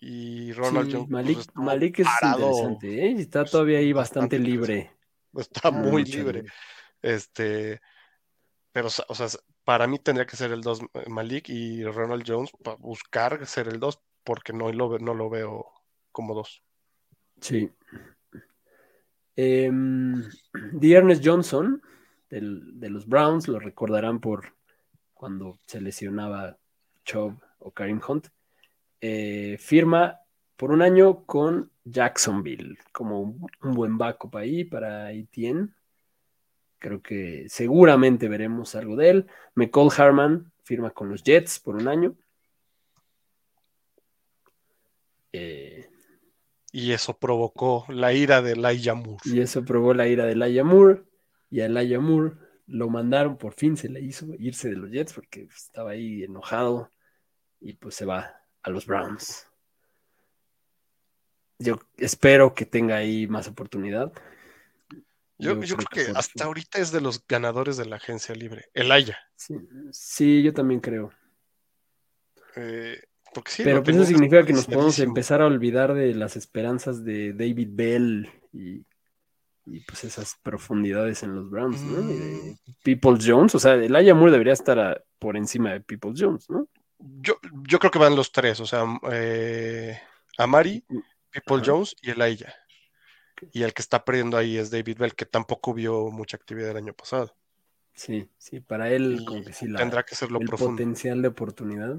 Y 0.00 0.52
Ronald 0.52 0.86
Sí, 0.86 0.92
Jones 0.92 1.08
pues, 1.10 1.24
Malik, 1.24 1.38
Malik 1.54 1.98
es 2.00 2.06
parado, 2.20 2.46
interesante, 2.48 3.06
¿eh? 3.06 3.12
Está 3.18 3.44
todavía 3.44 3.78
ahí 3.78 3.92
bastante 3.92 4.36
bastante 4.36 4.38
libre. 4.38 4.92
Está 5.34 5.70
muy 5.70 6.02
Mucho 6.02 6.18
libre. 6.18 6.44
Este, 7.02 7.80
pero, 8.72 8.88
o 8.88 9.14
sea, 9.14 9.26
para 9.64 9.86
mí 9.86 9.98
tendría 9.98 10.26
que 10.26 10.36
ser 10.36 10.52
el 10.52 10.60
2 10.60 10.80
Malik 11.08 11.48
y 11.48 11.84
Ronald 11.84 12.24
Jones 12.26 12.50
para 12.62 12.76
buscar 12.76 13.44
ser 13.46 13.68
el 13.68 13.80
2 13.80 14.00
porque 14.24 14.52
no 14.52 14.72
lo, 14.72 14.98
no 14.98 15.14
lo 15.14 15.28
veo 15.28 15.66
como 16.12 16.34
2. 16.34 16.62
Sí. 17.40 17.70
Em, 19.36 20.22
Dearness 20.72 21.20
Johnson, 21.22 21.82
del- 22.30 22.78
de 22.78 22.90
los 22.90 23.06
Browns, 23.06 23.48
lo 23.48 23.58
recordarán 23.58 24.20
por 24.20 24.54
cuando 25.12 25.58
se 25.66 25.80
lesionaba 25.80 26.56
Chubb 27.04 27.40
o 27.58 27.70
Karim 27.72 28.00
Hunt. 28.06 28.28
Eh, 29.00 29.56
firma 29.58 30.20
por 30.56 30.72
un 30.72 30.82
año 30.82 31.24
con 31.24 31.70
Jacksonville, 31.84 32.78
como 32.92 33.20
un, 33.20 33.74
buen 33.74 33.96
backup 33.96 34.36
ahí 34.36 34.64
para 34.64 35.12
Etienne. 35.12 35.68
Creo 36.78 37.00
que 37.00 37.46
seguramente 37.48 38.28
veremos 38.28 38.74
algo 38.74 38.96
de 38.96 39.10
él. 39.10 39.26
McCall 39.54 39.90
Harman 39.96 40.52
firma 40.64 40.90
con 40.90 41.08
los 41.08 41.22
Jets 41.22 41.60
por 41.60 41.76
un 41.76 41.88
año. 41.88 42.16
Eh, 45.32 45.88
Y 46.72 46.92
eso 46.92 47.16
provocó 47.16 47.84
la 47.88 48.12
ira 48.12 48.42
de 48.42 48.52
Elijah 48.52 48.94
Moore. 48.94 49.22
Y 49.24 49.40
eso 49.40 49.64
probó 49.64 49.94
la 49.94 50.08
ira 50.08 50.26
de 50.26 50.32
Elijah 50.32 50.64
Moore. 50.64 51.02
Y 51.50 51.60
a 51.60 51.66
Elijah 51.66 52.00
Moore 52.00 52.34
lo 52.66 52.90
mandaron, 52.90 53.38
por 53.38 53.54
fin 53.54 53.76
se 53.76 53.88
le 53.88 54.00
hizo 54.00 54.26
irse 54.38 54.68
de 54.68 54.76
los 54.76 54.90
Jets 54.90 55.14
porque 55.14 55.42
estaba 55.42 55.92
ahí 55.92 56.24
enojado. 56.24 56.90
Y 57.60 57.74
pues 57.74 57.94
se 57.94 58.04
va 58.04 58.37
a 58.68 58.70
los 58.70 58.86
Browns. 58.86 59.46
Yo 61.58 61.80
espero 61.96 62.54
que 62.54 62.66
tenga 62.66 62.96
ahí 62.96 63.26
más 63.26 63.48
oportunidad. 63.48 64.12
Yo, 65.38 65.60
yo 65.62 65.76
creo 65.76 66.06
que 66.06 66.12
hasta 66.16 66.44
ahorita 66.44 66.78
es 66.78 66.90
de 66.90 67.00
los 67.00 67.24
ganadores 67.26 67.76
de 67.76 67.86
la 67.86 67.96
agencia 67.96 68.34
libre. 68.34 68.70
Elijah. 68.74 69.18
Sí, 69.36 69.54
sí, 69.92 70.42
yo 70.42 70.52
también 70.52 70.80
creo. 70.80 71.10
Eh, 72.56 73.00
porque 73.32 73.52
sí, 73.52 73.62
Pero 73.62 73.82
pues 73.82 73.96
eso 73.96 74.06
significa 74.06 74.44
que 74.44 74.52
nos 74.52 74.66
podemos 74.66 74.98
empezar 74.98 75.42
a 75.42 75.46
olvidar 75.46 75.94
de 75.94 76.14
las 76.14 76.36
esperanzas 76.36 77.04
de 77.04 77.32
David 77.32 77.68
Bell 77.70 78.28
y, 78.52 78.84
y, 79.66 79.80
pues 79.80 80.02
esas 80.04 80.36
profundidades 80.42 81.22
en 81.22 81.36
los 81.36 81.48
Browns, 81.50 81.82
¿no? 81.82 82.00
Y 82.10 82.16
de 82.16 82.56
People 82.82 83.18
Jones, 83.24 83.54
o 83.54 83.58
sea, 83.60 83.74
Elijah 83.74 84.14
Moore 84.14 84.32
debería 84.32 84.54
estar 84.54 84.78
a- 84.78 85.00
por 85.20 85.36
encima 85.36 85.72
de 85.72 85.80
People 85.80 86.12
Jones, 86.16 86.48
¿no? 86.50 86.66
Yo, 86.98 87.34
yo 87.68 87.78
creo 87.78 87.90
que 87.90 87.98
van 87.98 88.16
los 88.16 88.32
tres, 88.32 88.60
o 88.60 88.66
sea, 88.66 88.84
eh, 89.12 90.00
Amari, 90.36 90.84
People 91.30 91.56
Ajá. 91.56 91.64
Jones 91.64 91.96
y 92.02 92.10
Elijah. 92.10 92.54
Y 93.52 93.62
el 93.62 93.74
que 93.74 93.82
está 93.82 94.04
perdiendo 94.04 94.36
ahí 94.36 94.56
es 94.58 94.70
David 94.70 94.98
Bell, 94.98 95.14
que 95.14 95.26
tampoco 95.26 95.74
vio 95.74 96.10
mucha 96.10 96.36
actividad 96.36 96.70
el 96.70 96.78
año 96.78 96.94
pasado. 96.94 97.36
Sí, 97.94 98.30
sí, 98.38 98.60
para 98.60 98.90
él 98.92 99.24
como 99.26 99.44
que 99.44 99.52
sí 99.52 99.66
la, 99.68 99.78
Tendrá 99.80 100.02
que 100.04 100.14
ser 100.14 100.30
lo 100.30 100.38
el 100.38 100.46
profundo. 100.46 100.72
potencial 100.72 101.20
de 101.20 101.28
oportunidad. 101.28 101.98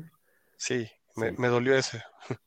Sí, 0.57 0.89
me, 1.15 1.31
me 1.31 1.47
dolió 1.47 1.75
ese. 1.75 2.03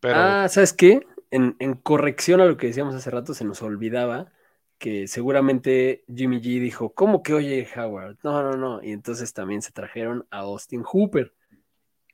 Pero 0.00 0.20
Ah, 0.20 0.46
¿sabes 0.50 0.72
qué? 0.72 1.06
En, 1.30 1.56
en 1.58 1.74
corrección 1.74 2.40
a 2.40 2.46
lo 2.46 2.56
que 2.56 2.68
decíamos 2.68 2.94
hace 2.94 3.10
rato, 3.10 3.34
se 3.34 3.44
nos 3.44 3.62
olvidaba 3.62 4.32
que 4.78 5.08
seguramente 5.08 6.04
Jimmy 6.14 6.40
G 6.40 6.60
dijo, 6.60 6.92
¿cómo 6.94 7.22
que 7.22 7.32
oye 7.34 7.66
Howard? 7.76 8.18
No, 8.22 8.42
no, 8.42 8.56
no. 8.56 8.82
Y 8.82 8.92
entonces 8.92 9.32
también 9.32 9.62
se 9.62 9.72
trajeron 9.72 10.26
a 10.30 10.40
Austin 10.40 10.82
Hooper, 10.82 11.34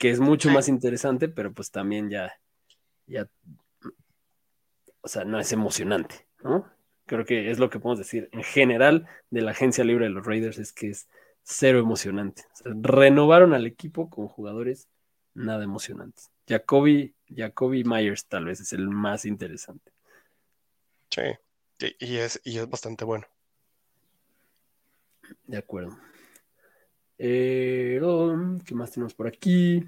que 0.01 0.09
es 0.09 0.19
mucho 0.19 0.49
más 0.49 0.67
interesante, 0.69 1.29
pero 1.29 1.53
pues 1.53 1.71
también 1.71 2.09
ya, 2.09 2.33
ya, 3.07 3.29
o 5.03 5.09
sea, 5.09 5.27
no 5.27 5.39
es 5.39 5.53
emocionante, 5.53 6.27
¿no? 6.43 6.67
Creo 7.05 7.27
que 7.27 7.51
es 7.51 7.59
lo 7.59 7.69
que 7.69 7.81
podemos 7.81 7.99
decir 7.99 8.31
en 8.33 8.43
general 8.43 9.07
de 9.29 9.43
la 9.43 9.51
agencia 9.51 9.85
libre 9.85 10.07
de 10.07 10.11
los 10.11 10.25
Raiders, 10.25 10.59
es 10.59 10.73
que 10.73 10.89
es 10.89 11.07
cero 11.43 11.81
emocionante. 11.81 12.45
O 12.51 12.57
sea, 12.57 12.73
renovaron 12.81 13.53
al 13.53 13.67
equipo 13.67 14.09
con 14.09 14.27
jugadores 14.27 14.89
nada 15.35 15.65
emocionantes. 15.65 16.31
Jacoby, 16.49 17.15
Jacoby 17.29 17.85
Myers 17.85 18.25
tal 18.25 18.47
vez 18.47 18.61
es 18.61 18.73
el 18.73 18.89
más 18.89 19.27
interesante. 19.27 19.93
sí, 21.79 21.95
y 21.99 22.17
es, 22.17 22.41
y 22.43 22.57
es 22.57 22.71
bastante 22.71 23.05
bueno. 23.05 23.27
De 25.45 25.59
acuerdo. 25.59 25.99
Eh, 27.23 28.01
¿qué 28.65 28.75
más 28.75 28.93
tenemos 28.93 29.13
por 29.13 29.27
aquí? 29.27 29.85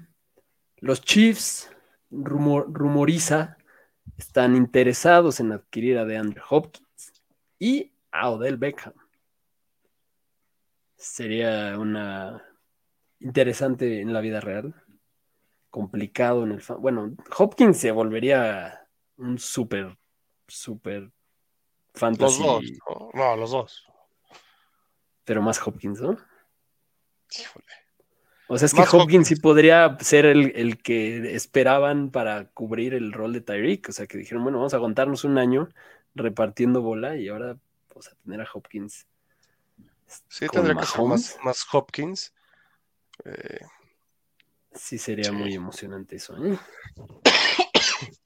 Los 0.77 1.01
Chiefs, 1.01 1.71
rumor- 2.11 2.67
rumoriza, 2.71 3.57
están 4.15 4.55
interesados 4.55 5.39
en 5.39 5.51
adquirir 5.51 5.97
a 5.97 6.05
DeAndre 6.05 6.43
Hopkins 6.47 7.23
y 7.57 7.91
a 8.11 8.29
Odell 8.29 8.57
Beckham. 8.57 8.93
Sería 10.95 11.79
una 11.79 12.43
interesante 13.19 14.01
en 14.01 14.13
la 14.13 14.21
vida 14.21 14.39
real, 14.39 14.75
complicado 15.71 16.43
en 16.43 16.51
el... 16.51 16.61
fa- 16.61 16.75
Bueno, 16.75 17.15
Hopkins 17.35 17.77
se 17.77 17.89
volvería 17.91 18.87
un 19.17 19.39
súper, 19.39 19.97
súper 20.47 21.01
Los 21.01 21.11
fantasy, 21.95 22.43
dos, 22.43 22.63
¿no? 22.87 23.09
No, 23.15 23.35
los 23.37 23.49
dos. 23.49 23.87
pero 25.23 25.41
más 25.41 25.59
Hopkins, 25.65 25.99
¿no? 25.99 26.15
Híjole. 27.39 27.65
O 28.47 28.57
sea, 28.57 28.65
es 28.65 28.73
que 28.73 28.83
Hopkins, 28.91 29.27
sí 29.27 29.35
podría 29.37 29.97
ser 30.01 30.25
el, 30.25 30.51
el 30.55 30.81
que 30.81 31.35
esperaban 31.35 32.11
para 32.11 32.45
cubrir 32.49 32.93
el 32.93 33.13
rol 33.13 33.33
de 33.33 33.41
Tyreek. 33.41 33.89
O 33.89 33.91
sea, 33.91 34.05
que 34.05 34.17
dijeron, 34.17 34.43
bueno, 34.43 34.59
vamos 34.59 34.73
a 34.73 34.77
aguantarnos 34.77 35.23
un 35.23 35.37
año 35.37 35.69
repartiendo 36.13 36.81
bola 36.81 37.15
y 37.17 37.29
ahora 37.29 37.57
O 37.95 38.01
sea, 38.01 38.13
tener 38.23 38.41
a 38.41 38.47
Hopkins. 38.53 39.07
Sí, 40.27 40.47
tendría 40.47 40.75
que 40.75 40.85
ser 40.85 41.01
más, 41.05 41.37
más 41.43 41.65
Hopkins. 41.71 42.33
Eh, 43.25 43.59
Sí, 44.75 44.97
sería 44.97 45.25
Sí. 45.25 45.31
muy 45.31 45.53
emocionante 45.53 46.15
eso. 46.15 46.35
¿eh? 46.43 46.57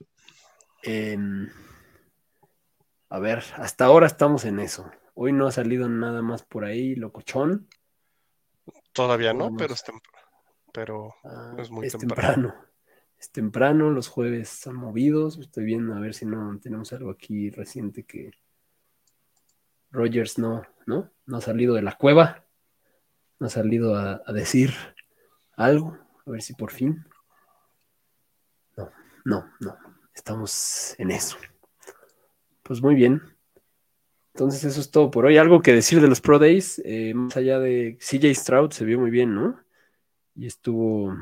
Em, 0.84 1.50
a 3.10 3.20
ver, 3.20 3.44
hasta 3.58 3.86
ahora 3.86 4.08
estamos 4.08 4.46
en 4.46 4.60
eso. 4.60 4.90
Hoy 5.16 5.34
no 5.34 5.48
ha 5.48 5.52
salido 5.52 5.90
nada 5.90 6.22
más 6.22 6.44
por 6.44 6.64
ahí, 6.64 6.96
locochón. 6.96 7.68
Todavía 8.98 9.34
no, 9.34 9.56
pero 9.56 9.74
es, 9.74 9.84
pero 10.74 11.16
Ah, 11.24 11.56
Es 11.58 11.70
muy 11.72 11.88
es 11.88 11.98
temprano. 11.98 12.34
temprano. 12.50 12.68
Es 13.20 13.32
temprano, 13.32 13.90
los 13.90 14.10
jueves 14.10 14.48
son 14.48 14.76
movidos. 14.76 15.40
Estoy 15.40 15.66
viendo 15.66 15.96
a 15.96 16.00
ver 16.00 16.14
si 16.14 16.28
no 16.28 16.60
tenemos 16.60 16.94
algo 16.94 17.10
aquí 17.10 17.50
reciente 17.50 18.04
que 18.04 18.30
Rogers 19.90 20.38
no, 20.38 20.62
¿no? 20.86 21.10
No 21.26 21.38
ha 21.38 21.42
salido 21.42 21.74
de 21.74 21.82
la 21.82 21.98
cueva. 21.98 22.46
No 23.40 23.48
ha 23.48 23.50
salido 23.50 23.96
a, 23.96 24.22
a 24.24 24.34
decir 24.34 24.72
algo. 25.54 25.98
A 26.28 26.30
ver 26.30 26.44
si 26.44 26.54
por 26.54 26.70
fin. 26.72 27.08
No, 28.76 28.92
no, 29.26 29.52
no. 29.62 29.78
Estamos 30.14 30.94
en 31.00 31.10
eso. 31.10 31.38
Pues 32.62 32.84
muy 32.84 32.94
bien. 32.94 33.20
Entonces 34.38 34.64
eso 34.66 34.82
es 34.82 34.92
todo 34.92 35.10
por 35.10 35.26
hoy. 35.26 35.38
Algo 35.38 35.64
que 35.64 35.74
decir 35.74 36.00
de 36.00 36.08
los 36.08 36.22
Pro 36.22 36.38
Days, 36.38 36.80
eh, 36.86 37.12
más 37.16 37.36
allá 37.38 37.58
de 37.58 37.98
CJ 38.00 38.36
Stroud, 38.36 38.70
se 38.70 38.86
vio 38.86 39.00
muy 39.00 39.10
bien, 39.10 39.34
¿no? 39.34 39.60
Y 40.36 40.46
estuvo 40.46 41.18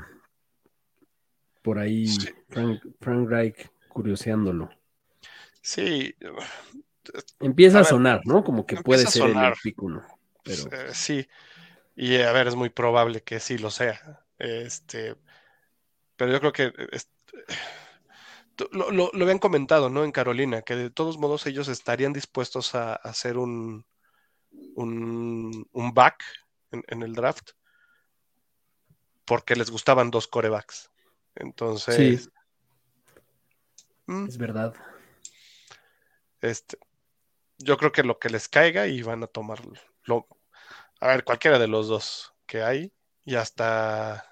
por 1.62 1.80
ahí 1.80 2.08
Sí. 2.08 2.28
Frank, 2.50 2.82
Frank 3.00 3.30
Reich 3.30 3.70
curioseándolo. 3.88 4.70
sí, 5.62 6.14
Empieza 7.40 7.78
A 7.78 7.82
ver, 7.84 7.90
sonar, 7.90 8.22
¿no? 8.26 8.44
Como 8.44 8.66
que 8.66 8.76
puede 8.82 9.04
ser 9.04 9.22
sonar. 9.30 9.54
el. 9.64 10.02
Pero 10.44 10.64
eh, 10.74 10.90
sí. 10.92 11.26
Y 11.96 12.18
a 12.18 12.34
ver, 12.34 12.48
es 12.48 12.56
muy 12.56 12.70
probable 12.70 13.22
que 13.22 13.40
sí 13.40 13.58
lo 13.58 13.72
sea. 13.72 14.26
Este, 14.40 15.16
pero 16.18 16.34
yo 16.34 16.40
creo 16.42 16.52
que 16.52 16.74
lo, 18.72 18.92
lo- 18.92 19.12
lo 19.14 19.24
habían 19.24 19.40
comentado, 19.40 19.90
¿no? 19.90 20.04
En 20.04 20.12
Carolina, 20.12 20.62
que 20.62 20.76
de 20.76 20.90
todos 20.90 21.18
modos 21.18 21.46
ellos 21.46 21.68
estarían 21.68 22.14
dispuestos 22.14 22.76
a, 22.76 22.92
a 22.94 22.96
hacer 22.96 23.38
un, 23.38 23.86
un, 24.76 25.68
un 25.72 25.94
back 25.94 26.24
en, 26.72 26.84
en 26.88 27.04
el 27.04 27.14
draft 27.14 27.52
porque 29.26 29.56
les 29.56 29.72
gustaban 29.72 30.12
dos 30.12 30.28
corebacks. 30.28 30.92
Entonces, 31.36 32.24
sí, 32.24 32.30
mm, 34.06 34.28
es 34.28 34.38
verdad. 34.38 34.74
este, 36.42 36.78
yo 37.58 37.78
creo 37.78 37.92
que 37.92 38.04
lo 38.04 38.20
que 38.20 38.30
les 38.30 38.48
caiga 38.48 38.88
y 38.88 39.02
van 39.02 39.24
a 39.24 39.28
tomar 39.28 39.60
lo, 40.04 40.28
a 41.00 41.08
ver, 41.08 41.24
cualquiera 41.24 41.58
de 41.60 41.68
los 41.68 41.88
dos 41.88 42.34
que 42.46 42.62
hay 42.62 42.94
y 43.24 43.36
hasta 43.36 44.24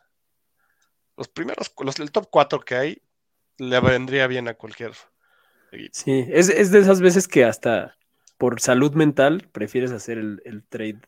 los 1.17 1.27
primeros, 1.27 1.73
los, 1.79 1.99
el 1.99 2.11
top 2.11 2.27
4 2.29 2.59
que 2.59 2.75
hay 2.75 3.01
le 3.57 3.79
vendría 3.79 4.27
bien 4.27 4.47
a 4.47 4.53
cualquier 4.55 4.93
equipo. 5.71 5.95
Sí, 5.95 6.25
es, 6.29 6.49
es 6.49 6.71
de 6.71 6.79
esas 6.79 7.01
veces 7.01 7.27
que 7.27 7.45
hasta 7.45 7.95
por 8.37 8.59
salud 8.59 8.93
mental 8.93 9.47
prefieres 9.51 9.91
hacer 9.91 10.17
el, 10.17 10.41
el 10.45 10.63
trade 10.63 10.99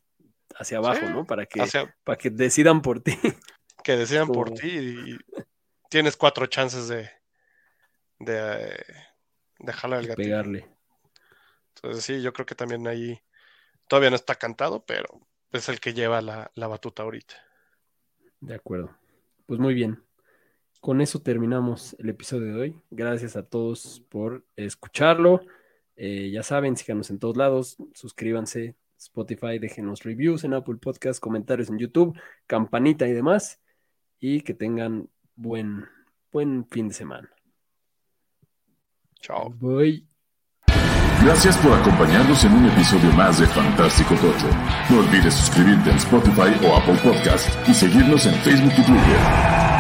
hacia 0.58 0.78
abajo, 0.78 1.08
Sí, 1.08 1.12
¿no? 1.12 1.26
Para 1.26 1.46
que, 1.46 1.62
Hacia- 1.62 1.96
para 2.04 2.18
que 2.18 2.30
decidan 2.30 2.82
por 2.82 3.02
ti. 3.02 3.18
que 3.84 3.96
decidan 3.96 4.32
por 4.32 4.52
ti 4.52 4.68
y 4.68 5.18
tienes 5.90 6.18
cuatro 6.18 6.48
chances 6.48 6.88
de, 6.88 7.10
de, 8.20 8.84
de 9.60 9.74
jalar 9.74 10.02
el 10.02 10.06
y 10.06 10.10
gatillo. 10.10 10.26
pegarle. 10.28 10.66
Entonces 11.76 12.04
sí, 12.04 12.22
yo 12.22 12.34
creo 12.34 12.46
que 12.46 12.56
también 12.56 12.88
ahí 12.88 13.22
todavía 13.90 14.12
no 14.12 14.18
está 14.18 14.36
cantado, 14.36 14.86
pero 14.86 15.08
es 15.52 15.70
el 15.70 15.80
que 15.82 15.94
lleva 15.94 16.22
la, 16.22 16.52
la 16.56 16.68
batuta 16.68 17.04
ahorita. 17.04 17.36
De 18.40 18.56
acuerdo. 18.56 18.96
Pues 19.46 19.60
muy 19.60 19.74
bien. 19.74 20.02
Con 20.86 21.02
eso 21.02 21.20
terminamos 21.20 21.96
el 21.98 22.10
episodio 22.10 22.54
de 22.54 22.62
hoy. 22.62 22.82
Gracias 22.92 23.36
a 23.36 23.42
todos 23.42 24.04
por 24.08 24.46
escucharlo. 24.56 25.42
Eh, 25.96 26.30
ya 26.30 26.44
saben, 26.44 26.78
síganos 26.78 27.10
en 27.10 27.18
todos 27.18 27.38
lados, 27.38 27.78
suscríbanse, 27.96 28.76
Spotify, 28.96 29.58
déjenos 29.58 30.04
reviews 30.04 30.44
en 30.44 30.54
Apple 30.54 30.76
Podcast, 30.76 31.20
comentarios 31.20 31.70
en 31.70 31.80
YouTube, 31.80 32.16
campanita 32.46 33.08
y 33.08 33.14
demás. 33.14 33.60
Y 34.20 34.42
que 34.42 34.54
tengan 34.54 35.10
buen, 35.34 35.86
buen 36.32 36.68
fin 36.68 36.90
de 36.90 36.94
semana. 36.94 37.32
Chao. 39.22 39.50
Bye. 39.60 40.06
Gracias 41.24 41.58
por 41.64 41.74
acompañarnos 41.74 42.44
en 42.44 42.54
un 42.54 42.66
episodio 42.68 43.12
más 43.14 43.40
de 43.40 43.48
Fantástico 43.48 44.14
Tocho. 44.18 44.50
No 44.92 45.00
olvides 45.00 45.34
suscribirte 45.34 45.90
en 45.90 45.96
Spotify 45.96 46.54
o 46.64 46.76
Apple 46.78 47.00
Podcast 47.04 47.50
y 47.68 47.74
seguirnos 47.74 48.28
en 48.28 48.36
Facebook 48.36 48.74
y 48.78 48.84
Twitter. 48.84 49.75